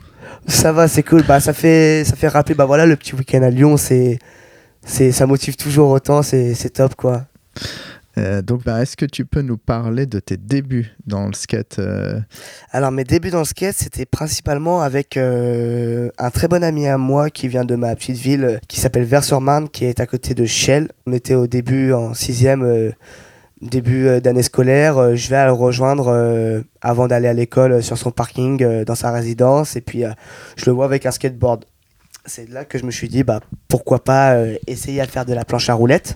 Ça 0.47 0.71
va, 0.71 0.88
c'est 0.88 1.03
cool. 1.03 1.24
Bah 1.24 1.39
ça 1.39 1.53
fait 1.53 2.03
ça 2.05 2.15
fait 2.15 2.27
rappeler 2.27 2.55
bah 2.55 2.65
voilà 2.65 2.85
le 2.85 2.95
petit 2.95 3.15
week-end 3.15 3.41
à 3.43 3.50
Lyon, 3.50 3.77
c'est 3.77 4.19
c'est 4.85 5.11
ça 5.11 5.27
motive 5.27 5.57
toujours 5.57 5.89
autant, 5.89 6.21
c'est 6.23 6.53
c'est 6.53 6.69
top 6.69 6.95
quoi. 6.95 7.25
Euh, 8.17 8.41
donc, 8.41 8.63
bah, 8.63 8.81
est-ce 8.81 8.95
que 8.95 9.05
tu 9.05 9.25
peux 9.25 9.41
nous 9.41 9.57
parler 9.57 10.05
de 10.05 10.19
tes 10.19 10.37
débuts 10.37 10.95
dans 11.05 11.27
le 11.27 11.33
skate 11.33 11.79
euh, 11.79 12.19
Alors 12.71 12.91
mes 12.91 13.03
débuts 13.03 13.29
dans 13.29 13.39
le 13.39 13.45
skate, 13.45 13.75
c'était 13.75 14.05
principalement 14.05 14.81
avec 14.81 15.17
euh, 15.17 16.09
un 16.17 16.29
très 16.29 16.47
bon 16.47 16.63
ami 16.63 16.87
à 16.87 16.97
moi 16.97 17.29
qui 17.29 17.47
vient 17.47 17.65
de 17.65 17.75
ma 17.75 17.95
petite 17.95 18.17
ville 18.17 18.59
qui 18.67 18.79
s'appelle 18.79 19.03
Vers-sur-Marne, 19.03 19.69
qui 19.69 19.85
est 19.85 19.99
à 19.99 20.05
côté 20.05 20.33
de 20.33 20.45
Chelles. 20.45 20.89
On 21.05 21.13
était 21.13 21.35
au 21.35 21.47
début 21.47 21.91
en 21.91 22.13
sixième, 22.13 22.93
début 23.61 24.21
d'année 24.21 24.43
scolaire. 24.43 25.15
Je 25.15 25.29
vais 25.29 25.45
le 25.45 25.51
rejoindre 25.51 26.63
avant 26.81 27.07
d'aller 27.07 27.27
à 27.27 27.33
l'école 27.33 27.83
sur 27.83 27.97
son 27.97 28.11
parking 28.11 28.83
dans 28.85 28.95
sa 28.95 29.11
résidence 29.11 29.75
et 29.75 29.81
puis 29.81 30.03
je 30.55 30.65
le 30.65 30.71
vois 30.71 30.85
avec 30.85 31.05
un 31.05 31.11
skateboard. 31.11 31.65
C'est 32.25 32.50
là 32.50 32.65
que 32.65 32.77
je 32.77 32.86
me 32.86 32.91
suis 32.91 33.08
dit 33.08 33.24
bah 33.24 33.39
pourquoi 33.67 34.03
pas 34.03 34.34
euh, 34.34 34.58
essayer 34.67 35.01
à 35.01 35.08
faire 35.08 35.25
de 35.25 35.34
la 35.34 35.46
planche 35.46 35.70
à 35.70 35.74
roulettes. 35.74 36.15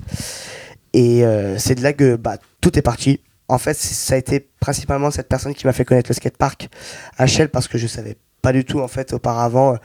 Et 0.94 1.24
euh, 1.24 1.58
c'est 1.58 1.76
de 1.76 1.84
là 1.84 1.94
que 1.94 2.16
bah, 2.16 2.38
tout 2.62 2.78
est 2.78 2.82
parti. 2.82 3.22
En 3.48 3.58
fait, 3.58 3.76
ça 3.76 4.16
a 4.16 4.18
été 4.18 4.48
principalement 4.60 5.12
cette 5.12 5.28
personne 5.28 5.54
qui 5.54 5.66
m'a 5.66 5.74
fait 5.74 5.86
connaître 5.86 6.10
le 6.10 6.16
skatepark 6.16 6.70
à 7.18 7.28
Shell 7.28 7.50
parce 7.50 7.68
que 7.68 7.78
je 7.78 7.88
savais 7.88 8.18
pas 8.42 8.54
du 8.54 8.64
tout 8.64 8.80
en 8.80 8.88
fait 8.88 9.14
auparavant 9.14 9.74
euh, 9.74 9.78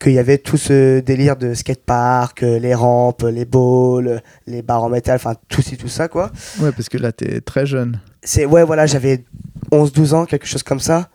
qu'il 0.00 0.12
y 0.12 0.18
avait 0.18 0.38
tout 0.38 0.56
ce 0.56 1.00
délire 1.00 1.36
de 1.36 1.54
skatepark, 1.54 2.40
les 2.42 2.74
rampes, 2.74 3.22
les 3.22 3.44
balls, 3.44 4.22
les 4.46 4.62
barres 4.62 4.84
en 4.84 4.88
métal, 4.88 5.16
enfin 5.16 5.34
tout 5.48 5.62
ci 5.62 5.76
tout 5.76 5.88
ça 5.88 6.08
quoi. 6.08 6.30
Ouais, 6.60 6.72
parce 6.72 6.88
que 6.88 6.98
là, 6.98 7.12
t'es 7.12 7.40
très 7.40 7.66
jeune. 7.66 8.00
C'est 8.22 8.44
ouais 8.44 8.64
voilà, 8.64 8.86
j'avais 8.86 9.24
11 9.72 9.92
12 9.92 10.14
ans, 10.14 10.24
quelque 10.24 10.46
chose 10.46 10.62
comme 10.62 10.80
ça. 10.80 11.08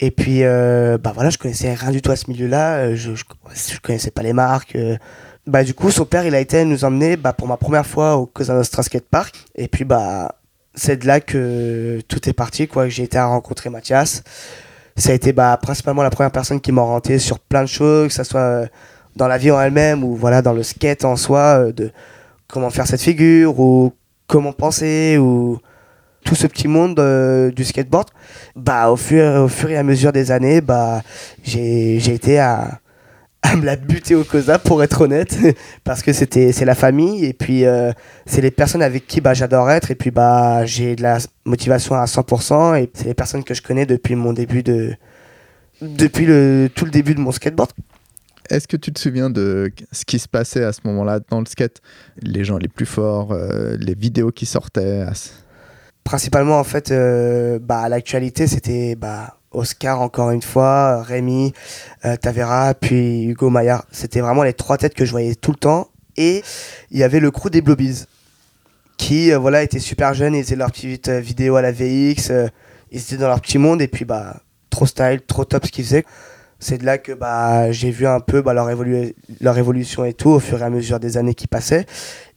Et 0.00 0.10
puis 0.10 0.42
euh, 0.42 0.98
bah 0.98 1.12
voilà, 1.14 1.30
je 1.30 1.38
connaissais 1.38 1.72
rien 1.72 1.90
du 1.90 2.02
tout 2.02 2.10
à 2.10 2.16
ce 2.16 2.28
milieu-là, 2.28 2.76
euh, 2.78 2.96
je, 2.96 3.14
je, 3.14 3.24
connaissais 3.80 4.10
pas 4.10 4.22
les 4.22 4.32
marques 4.32 4.76
euh. 4.76 4.96
Bah 5.46 5.62
du 5.62 5.74
coup, 5.74 5.90
son 5.90 6.06
père, 6.06 6.24
il 6.26 6.34
a 6.34 6.40
été 6.40 6.64
nous 6.64 6.84
emmener 6.86 7.18
bah, 7.18 7.34
pour 7.34 7.46
ma 7.46 7.58
première 7.58 7.86
fois 7.86 8.16
au 8.16 8.24
Cosa 8.24 8.54
Nostra 8.54 8.82
Skatepark 8.82 9.34
et 9.54 9.68
puis 9.68 9.84
bah 9.84 10.36
c'est 10.74 10.96
de 10.96 11.06
là 11.06 11.20
que 11.20 12.00
tout 12.08 12.28
est 12.28 12.32
parti 12.32 12.66
quoi, 12.66 12.88
j'ai 12.88 13.04
été 13.04 13.18
à 13.18 13.26
rencontrer 13.26 13.70
Mathias. 13.70 14.22
Ça 14.96 15.10
a 15.10 15.14
été 15.14 15.32
bah, 15.32 15.58
principalement 15.60 16.02
la 16.02 16.10
première 16.10 16.32
personne 16.32 16.60
qui 16.60 16.72
m'a 16.72 16.82
orienté 16.82 17.18
sur 17.18 17.38
plein 17.38 17.62
de 17.62 17.68
choses, 17.68 18.08
que 18.08 18.14
ce 18.14 18.24
soit 18.24 18.68
dans 19.16 19.28
la 19.28 19.38
vie 19.38 19.50
en 19.50 19.60
elle-même 19.60 20.02
ou 20.02 20.16
voilà 20.16 20.40
dans 20.42 20.52
le 20.52 20.62
skate 20.62 21.04
en 21.04 21.16
soi, 21.16 21.72
de 21.72 21.90
comment 22.48 22.70
faire 22.70 22.86
cette 22.86 23.02
figure 23.02 23.60
ou 23.60 23.92
comment 24.26 24.52
penser 24.52 25.18
tout 26.24 26.34
ce 26.34 26.46
petit 26.46 26.68
monde 26.68 26.98
euh, 26.98 27.50
du 27.50 27.64
skateboard. 27.64 28.08
Bah 28.56 28.90
au 28.90 28.96
fur, 28.96 29.42
au 29.42 29.48
fur 29.48 29.70
et 29.70 29.76
à 29.76 29.82
mesure 29.82 30.12
des 30.12 30.30
années, 30.30 30.60
bah 30.60 31.02
j'ai 31.44 31.96
été 31.96 32.38
à, 32.38 32.80
me 33.56 33.64
la 33.64 33.76
buter 33.76 34.14
au 34.14 34.24
COSA 34.24 34.58
pour 34.58 34.82
être 34.82 35.02
honnête 35.02 35.36
parce 35.84 36.02
que 36.02 36.12
c'était 36.12 36.50
c'est 36.50 36.64
la 36.64 36.74
famille 36.74 37.24
et 37.26 37.34
puis 37.34 37.66
euh, 37.66 37.92
c'est 38.26 38.40
les 38.40 38.50
personnes 38.50 38.82
avec 38.82 39.06
qui 39.06 39.20
bah, 39.20 39.34
j'adore 39.34 39.70
être 39.70 39.90
et 39.90 39.94
puis 39.94 40.10
bah 40.10 40.64
j'ai 40.64 40.96
de 40.96 41.02
la 41.02 41.18
motivation 41.44 41.94
à 41.94 42.06
100% 42.06 42.82
et 42.82 42.90
c'est 42.94 43.04
les 43.04 43.14
personnes 43.14 43.44
que 43.44 43.54
je 43.54 43.62
connais 43.62 43.86
depuis 43.86 44.14
mon 44.14 44.32
début 44.32 44.62
de 44.62 44.94
depuis 45.82 46.24
le 46.24 46.70
tout 46.74 46.86
le 46.86 46.90
début 46.90 47.14
de 47.14 47.20
mon 47.20 47.32
skateboard 47.32 47.70
Est-ce 48.48 48.66
que 48.66 48.78
tu 48.78 48.92
te 48.92 48.98
souviens 48.98 49.28
de 49.30 49.70
ce 49.92 50.04
qui 50.04 50.18
se 50.18 50.28
passait 50.28 50.64
à 50.64 50.72
ce 50.72 50.80
moment-là 50.84 51.20
dans 51.30 51.40
le 51.40 51.46
skate? 51.46 51.80
Les 52.22 52.44
gens 52.44 52.56
les 52.56 52.68
plus 52.68 52.86
forts, 52.86 53.32
euh, 53.32 53.76
les 53.78 53.94
vidéos 53.94 54.32
qui 54.32 54.46
sortaient 54.46 55.04
principalement 56.04 56.58
en 56.58 56.64
fait 56.64 56.90
euh, 56.90 57.58
bah 57.58 57.88
l'actualité 57.88 58.46
c'était 58.46 58.94
bah 58.94 59.38
Oscar 59.54 60.00
encore 60.00 60.30
une 60.30 60.42
fois 60.42 61.02
Rémi 61.02 61.52
euh, 62.04 62.16
Tavera 62.16 62.74
puis 62.74 63.24
Hugo 63.24 63.50
Maillard. 63.50 63.84
C'était 63.90 64.20
vraiment 64.20 64.42
les 64.42 64.52
trois 64.52 64.76
têtes 64.76 64.94
que 64.94 65.04
je 65.04 65.10
voyais 65.10 65.34
tout 65.34 65.52
le 65.52 65.56
temps. 65.56 65.88
Et 66.16 66.42
il 66.90 66.98
y 66.98 67.02
avait 67.02 67.20
le 67.20 67.30
crew 67.30 67.50
des 67.50 67.60
Blobies 67.60 68.04
qui 68.96 69.32
euh, 69.32 69.38
voilà 69.38 69.62
étaient 69.62 69.78
super 69.78 70.14
jeunes. 70.14 70.34
Ils 70.34 70.44
faisaient 70.44 70.56
leurs 70.56 70.72
petites 70.72 71.08
euh, 71.08 71.20
vidéos 71.20 71.56
à 71.56 71.62
la 71.62 71.72
VX 71.72 72.30
ils 72.90 73.00
étaient 73.00 73.16
dans 73.16 73.28
leur 73.28 73.40
petit 73.40 73.58
monde. 73.58 73.80
Et 73.80 73.88
puis 73.88 74.04
bah 74.04 74.40
trop 74.70 74.86
style 74.86 75.20
trop 75.26 75.44
top 75.44 75.66
ce 75.66 75.72
qu'ils 75.72 75.84
faisaient. 75.84 76.04
C'est 76.60 76.78
de 76.78 76.86
là 76.86 76.98
que 76.98 77.12
bah 77.12 77.72
j'ai 77.72 77.90
vu 77.90 78.06
un 78.06 78.20
peu 78.20 78.40
bah, 78.40 78.54
leur, 78.54 78.70
leur 79.40 79.58
évolution 79.58 80.04
et 80.04 80.14
tout 80.14 80.30
au 80.30 80.40
fur 80.40 80.60
et 80.60 80.64
à 80.64 80.70
mesure 80.70 81.00
des 81.00 81.16
années 81.16 81.34
qui 81.34 81.46
passaient 81.46 81.84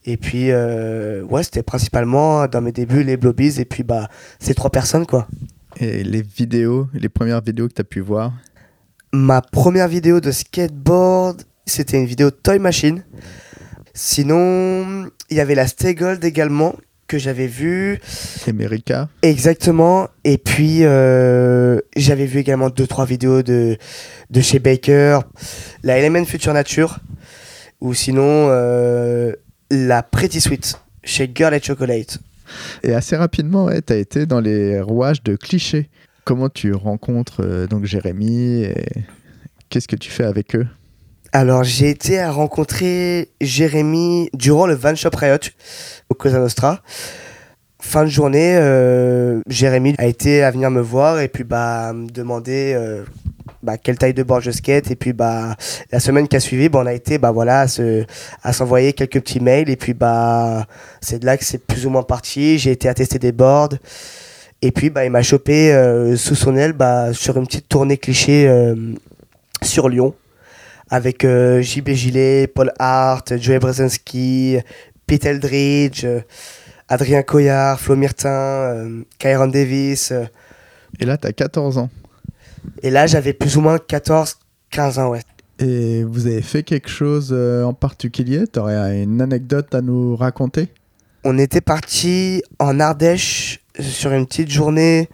et 0.04 0.16
puis, 0.16 0.50
euh, 0.50 1.22
ouais, 1.24 1.42
c'était 1.42 1.62
principalement 1.62 2.46
dans 2.46 2.60
mes 2.60 2.72
débuts 2.72 3.02
les 3.02 3.16
Blobies 3.16 3.60
et 3.60 3.64
puis 3.64 3.82
bah, 3.82 4.08
ces 4.38 4.54
trois 4.54 4.70
personnes 4.70 5.06
quoi. 5.06 5.28
Et 5.78 6.02
les 6.02 6.22
vidéos, 6.22 6.88
les 6.94 7.08
premières 7.08 7.40
vidéos 7.40 7.68
que 7.68 7.74
tu 7.74 7.80
as 7.80 7.84
pu 7.84 8.00
voir? 8.00 8.32
Ma 9.12 9.42
première 9.42 9.88
vidéo 9.88 10.20
de 10.20 10.30
skateboard, 10.30 11.42
c'était 11.66 11.98
une 11.98 12.06
vidéo 12.06 12.30
Toy 12.30 12.58
Machine. 12.58 13.04
Sinon, 13.94 15.10
il 15.30 15.36
y 15.36 15.40
avait 15.40 15.54
la 15.54 15.66
Stay 15.66 15.94
Gold 15.94 16.24
également 16.24 16.74
que 17.06 17.18
j'avais 17.18 17.46
vue 17.46 18.00
America 18.46 19.08
exactement. 19.22 20.08
Et 20.24 20.38
puis, 20.38 20.84
euh, 20.84 21.80
j'avais 21.96 22.26
vu 22.26 22.38
également 22.38 22.70
deux 22.70 22.86
trois 22.86 23.06
vidéos 23.06 23.42
de, 23.42 23.76
de 24.30 24.40
chez 24.40 24.58
Baker, 24.58 25.20
la 25.82 25.98
Element 25.98 26.24
Future 26.24 26.52
Nature, 26.52 26.98
ou 27.80 27.94
sinon 27.94 28.48
euh, 28.50 29.32
la 29.70 30.02
Pretty 30.02 30.40
Sweet 30.40 30.80
chez 31.04 31.30
Girl 31.34 31.54
et 31.54 31.60
Chocolate. 31.60 32.18
Et 32.82 32.94
assez 32.94 33.16
rapidement, 33.16 33.66
ouais, 33.66 33.82
tu 33.82 33.92
as 33.92 33.96
été 33.96 34.26
dans 34.26 34.40
les 34.40 34.80
rouages 34.80 35.22
de 35.22 35.36
clichés. 35.36 35.88
Comment 36.24 36.48
tu 36.48 36.72
rencontres 36.72 37.42
euh, 37.44 37.66
donc 37.66 37.84
Jérémy 37.84 38.64
et 38.64 39.04
qu'est-ce 39.68 39.88
que 39.88 39.96
tu 39.96 40.10
fais 40.10 40.24
avec 40.24 40.54
eux? 40.54 40.66
Alors, 41.32 41.62
j'ai 41.62 41.90
été 41.90 42.18
à 42.18 42.30
rencontrer 42.30 43.28
Jérémy 43.40 44.30
durant 44.32 44.66
le 44.66 44.74
Van 44.74 44.94
Shop 44.94 45.10
Riot 45.14 45.36
au 46.08 46.14
Cosa 46.14 46.38
Nostra. 46.38 46.82
Fin 47.80 48.04
de 48.04 48.08
journée, 48.08 48.56
euh, 48.56 49.40
Jérémy 49.46 49.94
a 49.98 50.06
été 50.06 50.42
à 50.42 50.50
venir 50.50 50.70
me 50.70 50.80
voir 50.80 51.20
et 51.20 51.28
puis 51.28 51.44
bah 51.44 51.92
me 51.92 52.08
demander 52.08 52.72
euh, 52.74 53.04
bah, 53.68 53.76
quelle 53.76 53.98
taille 53.98 54.14
de 54.14 54.22
board 54.22 54.42
je 54.42 54.50
skate 54.50 54.90
et 54.90 54.96
puis 54.96 55.12
bah 55.12 55.54
la 55.92 56.00
semaine 56.00 56.26
qui 56.26 56.36
a 56.36 56.40
suivi, 56.40 56.70
bah, 56.70 56.80
on 56.82 56.86
a 56.86 56.94
été 56.94 57.18
bah 57.18 57.32
voilà 57.32 57.60
à 57.60 57.68
se 57.68 58.06
à 58.42 58.54
s'envoyer 58.54 58.94
quelques 58.94 59.20
petits 59.20 59.40
mails 59.40 59.68
et 59.68 59.76
puis 59.76 59.92
bah 59.92 60.66
c'est 61.02 61.18
de 61.18 61.26
là 61.26 61.36
que 61.36 61.44
c'est 61.44 61.58
plus 61.58 61.84
ou 61.84 61.90
moins 61.90 62.02
parti. 62.02 62.58
J'ai 62.58 62.70
été 62.70 62.88
à 62.88 62.94
tester 62.94 63.18
des 63.18 63.30
boards 63.30 63.74
et 64.62 64.72
puis 64.72 64.88
bah 64.88 65.04
il 65.04 65.10
m'a 65.10 65.20
chopé 65.20 65.70
euh, 65.74 66.16
sous 66.16 66.34
son 66.34 66.56
aile 66.56 66.72
bah 66.72 67.12
sur 67.12 67.36
une 67.36 67.46
petite 67.46 67.68
tournée 67.68 67.98
cliché 67.98 68.48
euh, 68.48 68.74
sur 69.62 69.90
Lyon 69.90 70.14
avec 70.88 71.26
euh, 71.26 71.60
JB 71.60 71.90
Gillet, 71.90 72.46
Paul 72.46 72.72
Hart, 72.78 73.36
Joey 73.36 73.58
Brzezinski, 73.58 74.56
Pete 75.06 75.26
Eldridge, 75.26 76.06
Adrien 76.88 77.22
Coyard, 77.22 77.78
Flo 77.78 77.96
Myrtin, 77.96 78.30
euh, 78.30 79.02
Kyron 79.18 79.48
Davis. 79.48 80.14
Et 80.98 81.04
là, 81.04 81.18
tu 81.18 81.26
as 81.26 81.32
14 81.34 81.76
ans. 81.76 81.90
Et 82.82 82.90
là, 82.90 83.06
j'avais 83.06 83.32
plus 83.32 83.56
ou 83.56 83.60
moins 83.60 83.78
14, 83.78 84.38
15 84.70 84.98
ans, 84.98 85.10
ouais. 85.10 85.20
Et 85.60 86.04
vous 86.04 86.26
avez 86.26 86.42
fait 86.42 86.62
quelque 86.62 86.88
chose 86.88 87.30
euh, 87.32 87.64
en 87.64 87.72
particulier? 87.74 88.44
Tu 88.52 88.58
aurais 88.60 89.02
une 89.02 89.20
anecdote 89.20 89.74
à 89.74 89.80
nous 89.80 90.14
raconter? 90.14 90.68
On 91.24 91.36
était 91.36 91.60
parti 91.60 92.42
en 92.60 92.78
Ardèche 92.78 93.60
sur 93.80 94.12
une 94.12 94.24
petite 94.26 94.50
journée 94.50 95.08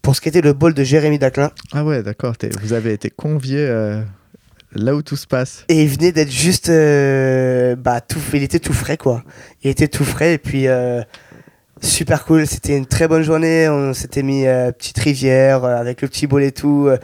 pour 0.00 0.16
ce 0.16 0.22
qui 0.22 0.30
était 0.30 0.40
le 0.40 0.54
bol 0.54 0.72
de 0.72 0.82
Jérémy 0.82 1.18
Daclin. 1.18 1.50
Ah 1.72 1.84
ouais, 1.84 2.02
d'accord. 2.02 2.34
Vous 2.62 2.72
avez 2.72 2.94
été 2.94 3.10
convié 3.10 3.58
euh, 3.58 4.00
là 4.74 4.94
où 4.94 5.02
tout 5.02 5.16
se 5.16 5.26
passe. 5.26 5.64
Et 5.68 5.82
il 5.82 5.88
venait 5.88 6.12
d'être 6.12 6.30
juste. 6.32 6.70
euh, 6.70 7.76
bah, 7.76 8.00
tout, 8.00 8.20
il 8.32 8.42
était 8.42 8.58
tout 8.58 8.72
frais, 8.72 8.96
quoi. 8.96 9.22
Il 9.62 9.70
était 9.70 9.88
tout 9.88 10.04
frais 10.04 10.34
et 10.34 10.38
puis. 10.38 10.66
euh, 10.66 11.02
super 11.80 12.24
cool. 12.24 12.46
C'était 12.46 12.76
une 12.76 12.86
très 12.86 13.08
bonne 13.08 13.22
journée. 13.22 13.68
On 13.68 13.92
s'était 13.94 14.22
mis 14.22 14.46
euh, 14.46 14.72
petite 14.72 14.98
rivière 14.98 15.64
euh, 15.64 15.76
avec 15.76 16.02
le 16.02 16.08
petit 16.08 16.26
bol 16.26 16.42
et 16.42 16.52
tout. 16.52 16.86
euh, 16.88 16.98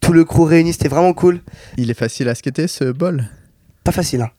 tout 0.00 0.12
le 0.12 0.24
crew 0.24 0.44
réuni. 0.44 0.72
C'était 0.72 0.88
vraiment 0.88 1.12
cool. 1.12 1.40
Il 1.76 1.90
est 1.90 1.94
facile 1.98 2.28
à 2.28 2.34
skater 2.34 2.68
ce 2.68 2.84
bol? 2.92 3.24
Pas 3.84 3.92
facile, 3.92 4.22
hein. 4.22 4.30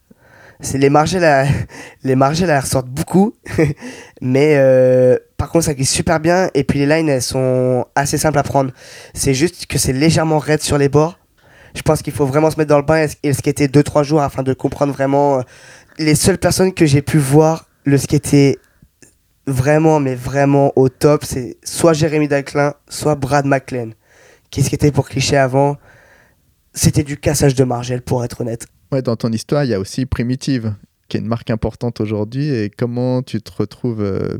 C'est 0.61 0.77
les 0.77 0.89
margelles, 0.89 1.47
les 2.03 2.15
margelles, 2.15 2.49
elles 2.49 2.59
ressortent 2.59 2.89
beaucoup, 2.89 3.33
mais 4.21 4.55
euh, 4.57 5.17
par 5.37 5.49
contre 5.49 5.63
ça 5.65 5.73
glisse 5.73 5.89
super 5.89 6.19
bien 6.19 6.49
et 6.53 6.65
puis 6.65 6.79
les 6.79 6.85
lines 6.85 7.07
elles 7.07 7.21
sont 7.21 7.85
assez 7.95 8.17
simples 8.17 8.39
à 8.39 8.43
prendre. 8.43 8.71
C'est 9.13 9.33
juste 9.33 9.67
que 9.67 9.77
c'est 9.77 9.93
légèrement 9.93 10.37
raide 10.37 10.61
sur 10.61 10.77
les 10.77 10.89
bords. 10.89 11.17
Je 11.75 11.81
pense 11.81 12.01
qu'il 12.01 12.11
faut 12.11 12.25
vraiment 12.25 12.51
se 12.51 12.57
mettre 12.57 12.69
dans 12.69 12.77
le 12.77 12.83
bain 12.83 13.05
et, 13.05 13.09
et 13.23 13.27
le 13.29 13.33
skater 13.33 13.67
2-3 13.69 14.03
jours 14.03 14.21
afin 14.21 14.43
de 14.43 14.53
comprendre 14.53 14.91
vraiment. 14.91 15.39
euh, 15.39 15.41
Les 15.97 16.15
seules 16.15 16.37
personnes 16.37 16.73
que 16.73 16.85
j'ai 16.85 17.01
pu 17.01 17.19
voir 17.19 17.69
le 17.85 17.97
skater 17.97 18.59
vraiment, 19.51 19.99
mais 19.99 20.15
vraiment 20.15 20.73
au 20.75 20.89
top, 20.89 21.23
c'est 21.23 21.57
soit 21.63 21.93
Jérémy 21.93 22.27
Daclin, 22.27 22.73
soit 22.87 23.15
Brad 23.15 23.45
McLean, 23.45 23.91
qui 24.49 24.63
skatait 24.63 24.91
pour 24.91 25.07
cliché 25.09 25.37
avant? 25.37 25.77
C'était 26.73 27.03
du 27.03 27.17
cassage 27.17 27.55
de 27.55 27.63
margelles 27.63 28.01
pour 28.01 28.23
être 28.23 28.41
honnête. 28.41 28.67
Ouais, 28.91 29.01
dans 29.01 29.15
ton 29.15 29.31
histoire, 29.31 29.63
il 29.63 29.69
y 29.69 29.73
a 29.73 29.79
aussi 29.79 30.05
Primitive, 30.05 30.73
qui 31.07 31.17
est 31.17 31.19
une 31.19 31.27
marque 31.27 31.49
importante 31.49 32.01
aujourd'hui. 32.01 32.49
Et 32.49 32.69
comment 32.69 33.21
tu 33.21 33.41
te 33.41 33.51
retrouves 33.51 34.01
euh, 34.01 34.37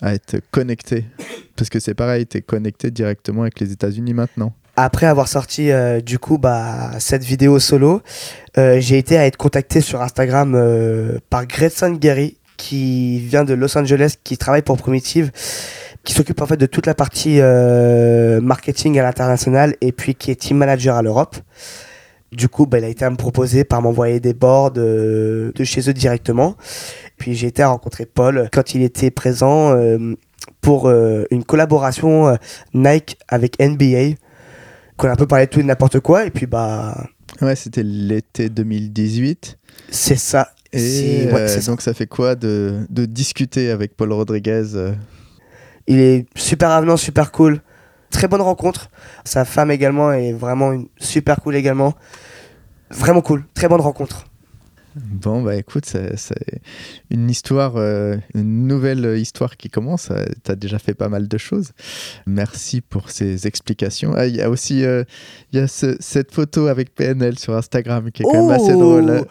à 0.00 0.14
être 0.14 0.38
connecté? 0.50 1.04
Parce 1.56 1.70
que 1.70 1.80
c'est 1.80 1.94
pareil, 1.94 2.26
tu 2.26 2.38
es 2.38 2.42
connecté 2.42 2.90
directement 2.90 3.42
avec 3.42 3.58
les 3.60 3.72
États-Unis 3.72 4.14
maintenant. 4.14 4.52
Après 4.76 5.06
avoir 5.06 5.26
sorti 5.26 5.72
euh, 5.72 6.00
du 6.00 6.20
coup 6.20 6.38
bah, 6.38 6.92
cette 7.00 7.24
vidéo 7.24 7.58
solo, 7.58 8.00
euh, 8.58 8.78
j'ai 8.80 8.96
été 8.96 9.18
à 9.18 9.26
être 9.26 9.36
contacté 9.36 9.80
sur 9.80 10.00
Instagram 10.00 10.52
par 11.30 11.46
Gretson 11.46 11.92
Gary 11.92 12.37
qui 12.58 13.20
vient 13.20 13.44
de 13.44 13.54
Los 13.54 13.78
Angeles, 13.78 14.16
qui 14.22 14.36
travaille 14.36 14.60
pour 14.60 14.76
Primitive, 14.76 15.30
qui 16.04 16.12
s'occupe 16.12 16.42
en 16.42 16.46
fait 16.46 16.58
de 16.58 16.66
toute 16.66 16.84
la 16.84 16.94
partie 16.94 17.40
euh, 17.40 18.42
marketing 18.42 18.98
à 18.98 19.02
l'international 19.02 19.76
et 19.80 19.92
puis 19.92 20.14
qui 20.14 20.30
est 20.30 20.34
team 20.34 20.58
manager 20.58 20.96
à 20.96 21.02
l'Europe. 21.02 21.36
Du 22.30 22.50
coup, 22.50 22.66
bah, 22.66 22.78
il 22.78 22.84
a 22.84 22.88
été 22.88 23.06
à 23.06 23.10
me 23.10 23.16
proposer 23.16 23.64
par 23.64 23.80
m'envoyer 23.80 24.20
des 24.20 24.34
boards 24.34 24.74
euh, 24.76 25.50
de 25.54 25.64
chez 25.64 25.88
eux 25.88 25.94
directement. 25.94 26.56
Puis 27.16 27.34
j'ai 27.34 27.46
été 27.46 27.62
à 27.62 27.68
rencontrer 27.68 28.04
Paul 28.04 28.50
quand 28.52 28.74
il 28.74 28.82
était 28.82 29.10
présent 29.10 29.72
euh, 29.72 30.14
pour 30.60 30.90
une 30.90 31.44
collaboration 31.44 32.36
Nike 32.74 33.18
avec 33.28 33.60
NBA 33.60 34.16
qu'on 34.96 35.08
a 35.08 35.12
un 35.12 35.16
peu 35.16 35.26
parlé 35.26 35.46
de 35.46 35.50
tout 35.50 35.60
et 35.60 35.62
de 35.62 35.68
n'importe 35.68 36.00
quoi 36.00 36.26
et 36.26 36.30
puis 36.30 36.46
bah 36.46 37.06
Ouais, 37.40 37.54
c'était 37.54 37.82
l'été 37.82 38.48
2018. 38.48 39.58
c'est 39.90 40.16
ça 40.16 40.50
Et 40.72 41.28
ouais, 41.32 41.58
euh, 41.58 41.60
donc, 41.66 41.80
ça 41.80 41.94
fait 41.94 42.06
quoi 42.06 42.34
de, 42.34 42.86
de 42.90 43.06
discuter 43.06 43.70
avec 43.70 43.96
Paul 43.96 44.12
Rodriguez 44.12 44.74
euh, 44.74 44.92
il 45.86 46.00
est 46.00 46.26
super 46.36 46.70
avenant 46.70 46.98
super 46.98 47.32
cool. 47.32 47.62
Très 48.10 48.28
bonne 48.28 48.42
rencontre. 48.42 48.90
Sa 49.24 49.46
femme 49.46 49.70
également 49.70 50.12
est 50.12 50.32
vraiment 50.32 50.72
une 50.72 50.88
super 50.98 51.36
cool 51.36 51.56
également. 51.56 51.94
Vraiment 52.90 53.22
cool. 53.22 53.44
Très 53.54 53.68
bonne 53.68 53.80
rencontre 53.80 54.27
Bon, 54.96 55.42
bah 55.42 55.54
écoute, 55.56 55.84
c'est 55.86 56.16
c'est 56.16 56.60
une 57.10 57.30
histoire, 57.30 57.74
euh, 57.76 58.16
une 58.34 58.66
nouvelle 58.66 59.16
histoire 59.18 59.56
qui 59.56 59.68
commence. 59.68 60.10
Tu 60.44 60.50
as 60.50 60.56
déjà 60.56 60.78
fait 60.78 60.94
pas 60.94 61.08
mal 61.08 61.28
de 61.28 61.38
choses. 61.38 61.70
Merci 62.26 62.80
pour 62.80 63.10
ces 63.10 63.46
explications. 63.46 64.14
Ah, 64.16 64.26
Il 64.26 64.36
y 64.36 64.42
a 64.42 64.50
aussi 64.50 64.84
euh, 64.84 65.04
y 65.52 65.58
a 65.58 65.68
ce- 65.68 65.96
cette 66.00 66.32
photo 66.32 66.66
avec 66.66 66.94
PNL 66.94 67.38
sur 67.38 67.54
Instagram 67.54 68.10
qui 68.10 68.22
est 68.22 68.24
quand 68.24 68.46
même 68.48 68.50
assez 68.50 68.72
Oh 68.74 68.80
drôle. 68.80 69.24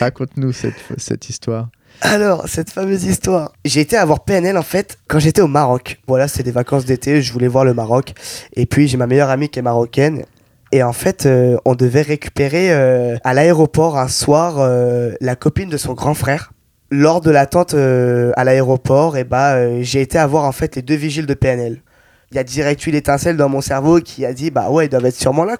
Raconte-nous 0.00 0.52
cette, 0.52 0.74
cette 0.98 1.28
histoire. 1.30 1.68
Alors, 2.02 2.46
cette 2.46 2.68
fameuse 2.68 3.04
histoire. 3.04 3.52
J'ai 3.64 3.80
été 3.80 3.96
à 3.96 4.04
voir 4.04 4.22
PNL 4.24 4.58
en 4.58 4.62
fait 4.62 4.98
quand 5.08 5.18
j'étais 5.18 5.40
au 5.40 5.46
Maroc. 5.48 5.98
Voilà, 6.06 6.28
c'était 6.28 6.42
des 6.42 6.50
vacances 6.50 6.84
d'été, 6.84 7.22
je 7.22 7.32
voulais 7.32 7.48
voir 7.48 7.64
le 7.64 7.72
Maroc. 7.72 8.12
Et 8.54 8.66
puis 8.66 8.86
j'ai 8.86 8.98
ma 8.98 9.06
meilleure 9.06 9.30
amie 9.30 9.48
qui 9.48 9.60
est 9.60 9.62
marocaine. 9.62 10.24
Et 10.72 10.82
en 10.82 10.92
fait, 10.92 11.26
euh, 11.26 11.56
on 11.64 11.74
devait 11.74 12.02
récupérer 12.02 12.72
euh, 12.72 13.16
à 13.24 13.34
l'aéroport 13.34 13.98
un 13.98 14.08
soir 14.08 14.56
euh, 14.58 15.12
la 15.20 15.36
copine 15.36 15.68
de 15.68 15.76
son 15.76 15.94
grand 15.94 16.14
frère. 16.14 16.52
Lors 16.90 17.20
de 17.20 17.32
l'attente 17.32 17.74
à 17.74 18.44
l'aéroport, 18.44 19.16
et 19.16 19.24
bah, 19.24 19.54
euh, 19.54 19.80
j'ai 19.82 20.00
été 20.02 20.18
à 20.18 20.26
voir 20.26 20.44
en 20.44 20.52
fait 20.52 20.76
les 20.76 20.82
deux 20.82 20.94
vigiles 20.94 21.26
de 21.26 21.34
PNL. 21.34 21.82
Il 22.30 22.36
y 22.36 22.38
a 22.38 22.44
direct 22.44 22.86
eu 22.86 22.90
l'étincelle 22.90 23.36
dans 23.36 23.48
mon 23.48 23.60
cerveau 23.60 24.00
qui 24.00 24.24
a 24.24 24.32
dit 24.32 24.50
bah 24.52 24.70
ouais, 24.70 24.86
ils 24.86 24.88
doivent 24.88 25.06
être 25.06 25.16
sûrement 25.16 25.44
là. 25.44 25.56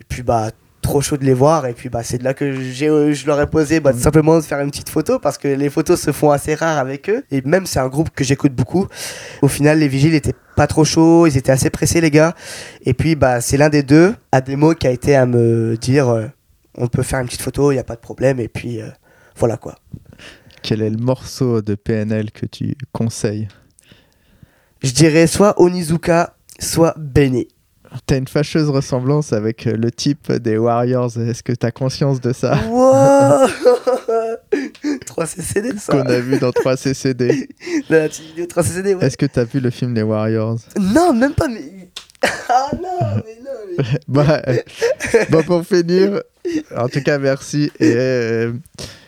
Et 0.00 0.04
puis 0.08 0.22
bah 0.22 0.48
trop 0.82 1.00
chaud 1.00 1.16
de 1.16 1.24
les 1.24 1.32
voir. 1.32 1.66
Et 1.66 1.72
puis 1.72 1.88
bah 1.88 2.02
c'est 2.02 2.18
de 2.18 2.24
là 2.24 2.34
que 2.34 2.60
j'ai 2.60 2.88
euh, 2.88 3.14
je 3.14 3.26
leur 3.26 3.40
ai 3.40 3.46
posé 3.46 3.80
bah, 3.80 3.92
tout 3.92 4.00
simplement 4.00 4.36
de 4.36 4.42
faire 4.42 4.60
une 4.60 4.70
petite 4.70 4.90
photo 4.90 5.18
parce 5.18 5.38
que 5.38 5.48
les 5.48 5.70
photos 5.70 6.00
se 6.00 6.12
font 6.12 6.30
assez 6.30 6.54
rares 6.54 6.78
avec 6.78 7.08
eux. 7.08 7.24
Et 7.30 7.40
même 7.42 7.64
c'est 7.64 7.78
un 7.78 7.88
groupe 7.88 8.10
que 8.10 8.24
j'écoute 8.24 8.52
beaucoup. 8.52 8.86
Au 9.40 9.48
final 9.48 9.78
les 9.78 9.88
vigiles 9.88 10.14
étaient 10.14 10.34
pas 10.56 10.66
trop 10.66 10.84
chauds. 10.84 11.26
Ils 11.26 11.36
étaient 11.38 11.52
assez 11.52 11.70
pressés 11.70 12.00
les 12.02 12.10
gars. 12.10 12.34
Et 12.84 12.92
puis 12.92 13.14
bah 13.14 13.40
c'est 13.40 13.56
l'un 13.56 13.70
des 13.70 13.82
deux 13.82 14.14
à 14.32 14.40
des 14.42 14.56
mots 14.56 14.74
qui 14.74 14.86
a 14.86 14.90
été 14.90 15.16
à 15.16 15.24
me 15.24 15.76
dire 15.76 16.08
euh, 16.08 16.26
on 16.76 16.88
peut 16.88 17.02
faire 17.02 17.20
une 17.20 17.26
petite 17.26 17.42
photo 17.42 17.72
il 17.72 17.76
y 17.76 17.80
a 17.80 17.84
pas 17.84 17.96
de 17.96 18.00
problème. 18.00 18.40
Et 18.40 18.48
puis 18.48 18.82
euh, 18.82 18.88
voilà 19.36 19.56
quoi. 19.56 19.76
Quel 20.62 20.82
est 20.82 20.90
le 20.90 20.98
morceau 20.98 21.62
de 21.62 21.74
PNL 21.74 22.30
que 22.30 22.46
tu 22.46 22.76
conseilles? 22.92 23.48
Je 24.82 24.92
dirais 24.92 25.26
soit 25.26 25.60
Onizuka 25.60 26.34
soit 26.58 26.94
Benny 26.96 27.48
T'as 28.06 28.18
une 28.18 28.28
fâcheuse 28.28 28.68
ressemblance 28.70 29.32
avec 29.32 29.66
euh, 29.66 29.76
le 29.76 29.90
type 29.90 30.32
des 30.32 30.56
Warriors. 30.56 31.16
Est-ce 31.18 31.42
que 31.42 31.52
t'as 31.52 31.70
conscience 31.70 32.20
de 32.20 32.32
ça? 32.32 32.58
Wow 32.68 33.48
3CCD 35.06 35.78
ça 35.78 35.92
qu'on 35.92 36.06
a 36.06 36.18
vu 36.18 36.38
dans 36.38 36.50
3CCD 36.50 37.48
La 37.90 38.08
petite 38.08 38.26
vidéo 38.26 38.46
3CCD 38.46 38.94
ouais. 38.94 39.04
Est-ce 39.06 39.16
que 39.16 39.26
t'as 39.26 39.44
vu 39.44 39.60
le 39.60 39.70
film 39.70 39.94
Les 39.94 40.02
Warriors? 40.02 40.58
Non, 40.78 41.12
même 41.12 41.34
pas, 41.34 41.48
mais. 41.48 41.62
Ah 42.48 42.70
non, 42.74 43.22
mais 43.24 43.38
non, 43.42 43.84
mais. 43.84 43.98
bah, 44.06 44.42
euh, 44.46 44.58
bon, 45.30 45.42
pour 45.42 45.66
finir, 45.66 46.22
en 46.76 46.88
tout 46.88 47.02
cas, 47.02 47.18
merci. 47.18 47.72
Et, 47.80 47.94
euh, 47.96 48.52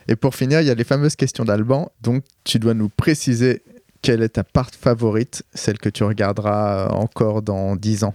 et 0.09 0.17
pour 0.17 0.35
finir, 0.35 0.61
il 0.63 0.67
y 0.67 0.71
a 0.71 0.75
les 0.75 0.85
fameuses 0.85 1.15
questions 1.15 1.45
d'Alban. 1.45 1.93
Donc, 2.03 2.25
tu 2.43 2.59
dois 2.59 2.75
nous 2.75 2.89
préciser 2.89 3.63
quelle 4.03 4.23
est 4.23 4.31
ta 4.31 4.43
part 4.43 4.71
favorite, 4.79 5.45
celle 5.55 5.79
que 5.79 5.89
tu 5.89 6.03
regarderas 6.03 6.89
encore 6.89 7.43
dans 7.43 7.77
10 7.77 8.05
ans. 8.05 8.15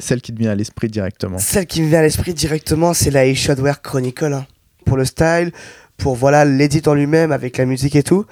Celle 0.00 0.20
qui 0.20 0.32
te 0.32 0.38
vient 0.38 0.50
à 0.50 0.54
l'esprit 0.56 0.88
directement. 0.88 1.38
Celle 1.38 1.66
qui 1.66 1.82
me 1.82 1.88
vient 1.88 2.00
à 2.00 2.02
l'esprit 2.02 2.34
directement, 2.34 2.92
c'est 2.94 3.10
la 3.10 3.24
Wear 3.62 3.80
Chronicle. 3.82 4.32
hein. 4.32 4.46
Pour 4.84 4.96
le 4.96 5.04
style, 5.04 5.52
pour 5.98 6.16
voilà 6.16 6.44
l'édit 6.44 6.82
en 6.86 6.94
lui-même 6.94 7.30
avec 7.32 7.58
la 7.58 7.66
musique 7.66 7.94
et 7.94 8.02
tout. 8.02 8.24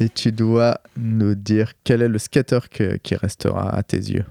Et 0.00 0.08
tu 0.08 0.32
dois 0.32 0.80
nous 0.96 1.34
dire 1.34 1.74
quel 1.84 2.02
est 2.02 2.08
le 2.08 2.18
skater 2.18 2.58
que- 2.70 2.96
qui 2.96 3.14
restera 3.14 3.76
à 3.76 3.82
tes 3.82 3.98
yeux. 3.98 4.24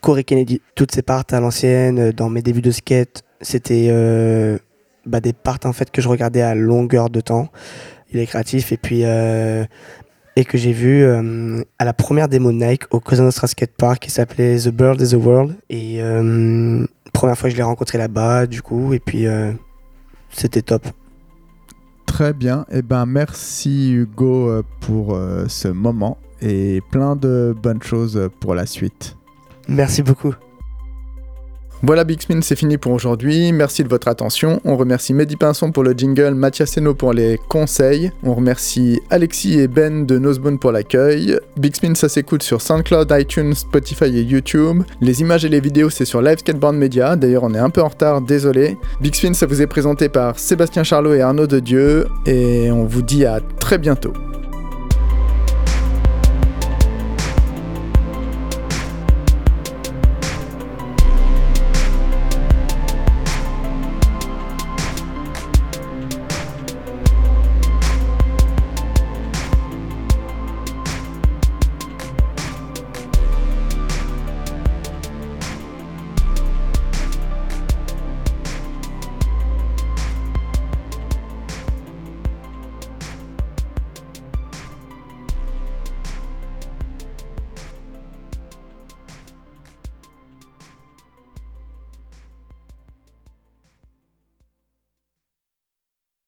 Corey 0.00 0.22
Kennedy, 0.24 0.62
toutes 0.76 0.92
ses 0.92 1.02
parts 1.02 1.24
à 1.32 1.40
l'ancienne, 1.40 1.98
euh, 1.98 2.12
dans 2.12 2.30
mes 2.30 2.40
débuts 2.42 2.62
de 2.62 2.70
skate, 2.70 3.22
c'était 3.40 3.88
euh, 3.90 4.56
bah, 5.04 5.20
des 5.20 5.32
parts 5.32 5.58
en 5.64 5.72
fait 5.72 5.90
que 5.90 6.00
je 6.00 6.08
regardais 6.08 6.42
à 6.42 6.54
longueur 6.54 7.10
de 7.10 7.20
temps. 7.20 7.48
Il 8.12 8.20
est 8.20 8.26
créatif 8.26 8.70
et 8.72 8.76
puis 8.76 9.00
euh, 9.04 9.64
et 10.38 10.44
que 10.44 10.56
j'ai 10.56 10.70
vu 10.70 11.02
euh, 11.02 11.64
à 11.80 11.84
la 11.84 11.92
première 11.92 12.28
démo 12.28 12.52
de 12.52 12.58
Nike 12.58 12.84
au 12.92 13.00
Cosa 13.00 13.24
Nostra 13.24 13.48
Skate 13.48 13.72
Park 13.76 14.04
qui 14.04 14.12
s'appelait 14.12 14.56
The 14.56 14.68
Bird 14.68 15.00
is 15.00 15.10
the 15.10 15.14
World 15.14 15.56
et 15.68 16.00
euh, 16.00 16.86
première 17.12 17.36
fois 17.36 17.48
que 17.48 17.54
je 17.54 17.56
l'ai 17.56 17.64
rencontré 17.64 17.98
là-bas 17.98 18.46
du 18.46 18.62
coup 18.62 18.94
et 18.94 19.00
puis 19.00 19.26
euh, 19.26 19.50
c'était 20.30 20.62
top. 20.62 20.86
Très 22.06 22.32
bien. 22.32 22.66
Et 22.70 22.82
ben, 22.82 23.04
merci 23.04 23.90
Hugo 23.90 24.62
pour 24.80 25.18
ce 25.48 25.68
moment 25.68 26.18
et 26.40 26.80
plein 26.92 27.16
de 27.16 27.54
bonnes 27.60 27.82
choses 27.82 28.30
pour 28.40 28.54
la 28.54 28.64
suite. 28.64 29.16
Merci 29.66 30.02
beaucoup. 30.02 30.34
Voilà 31.84 32.02
Big 32.02 32.20
Spin, 32.20 32.40
c'est 32.42 32.56
fini 32.56 32.76
pour 32.76 32.90
aujourd'hui. 32.90 33.52
Merci 33.52 33.84
de 33.84 33.88
votre 33.88 34.08
attention. 34.08 34.60
On 34.64 34.76
remercie 34.76 35.14
Mehdi 35.14 35.36
Pinson 35.36 35.70
pour 35.70 35.84
le 35.84 35.92
jingle, 35.92 36.34
Mathias 36.34 36.72
Seno 36.72 36.92
pour 36.92 37.12
les 37.12 37.38
conseils. 37.48 38.10
On 38.24 38.34
remercie 38.34 39.00
Alexis 39.10 39.60
et 39.60 39.68
Ben 39.68 40.04
de 40.04 40.18
Nosebone 40.18 40.58
pour 40.58 40.72
l'accueil. 40.72 41.38
Big 41.56 41.76
Spin, 41.76 41.94
ça 41.94 42.08
s'écoute 42.08 42.42
sur 42.42 42.60
SoundCloud, 42.60 43.14
iTunes, 43.16 43.54
Spotify 43.54 44.06
et 44.06 44.22
YouTube. 44.22 44.82
Les 45.00 45.20
images 45.20 45.44
et 45.44 45.48
les 45.48 45.60
vidéos, 45.60 45.88
c'est 45.88 46.04
sur 46.04 46.20
Live 46.20 46.38
Skateboard 46.38 46.74
Media. 46.74 47.14
D'ailleurs, 47.14 47.44
on 47.44 47.54
est 47.54 47.58
un 47.58 47.70
peu 47.70 47.80
en 47.80 47.88
retard, 47.88 48.22
désolé. 48.22 48.76
Big 49.00 49.14
Spin, 49.14 49.32
ça 49.32 49.46
vous 49.46 49.62
est 49.62 49.68
présenté 49.68 50.08
par 50.08 50.36
Sébastien 50.36 50.82
Charlot 50.82 51.14
et 51.14 51.20
Arnaud 51.20 51.46
de 51.46 51.60
Dieu. 51.60 52.08
Et 52.26 52.72
on 52.72 52.86
vous 52.86 53.02
dit 53.02 53.24
à 53.24 53.40
très 53.60 53.78
bientôt. 53.78 54.12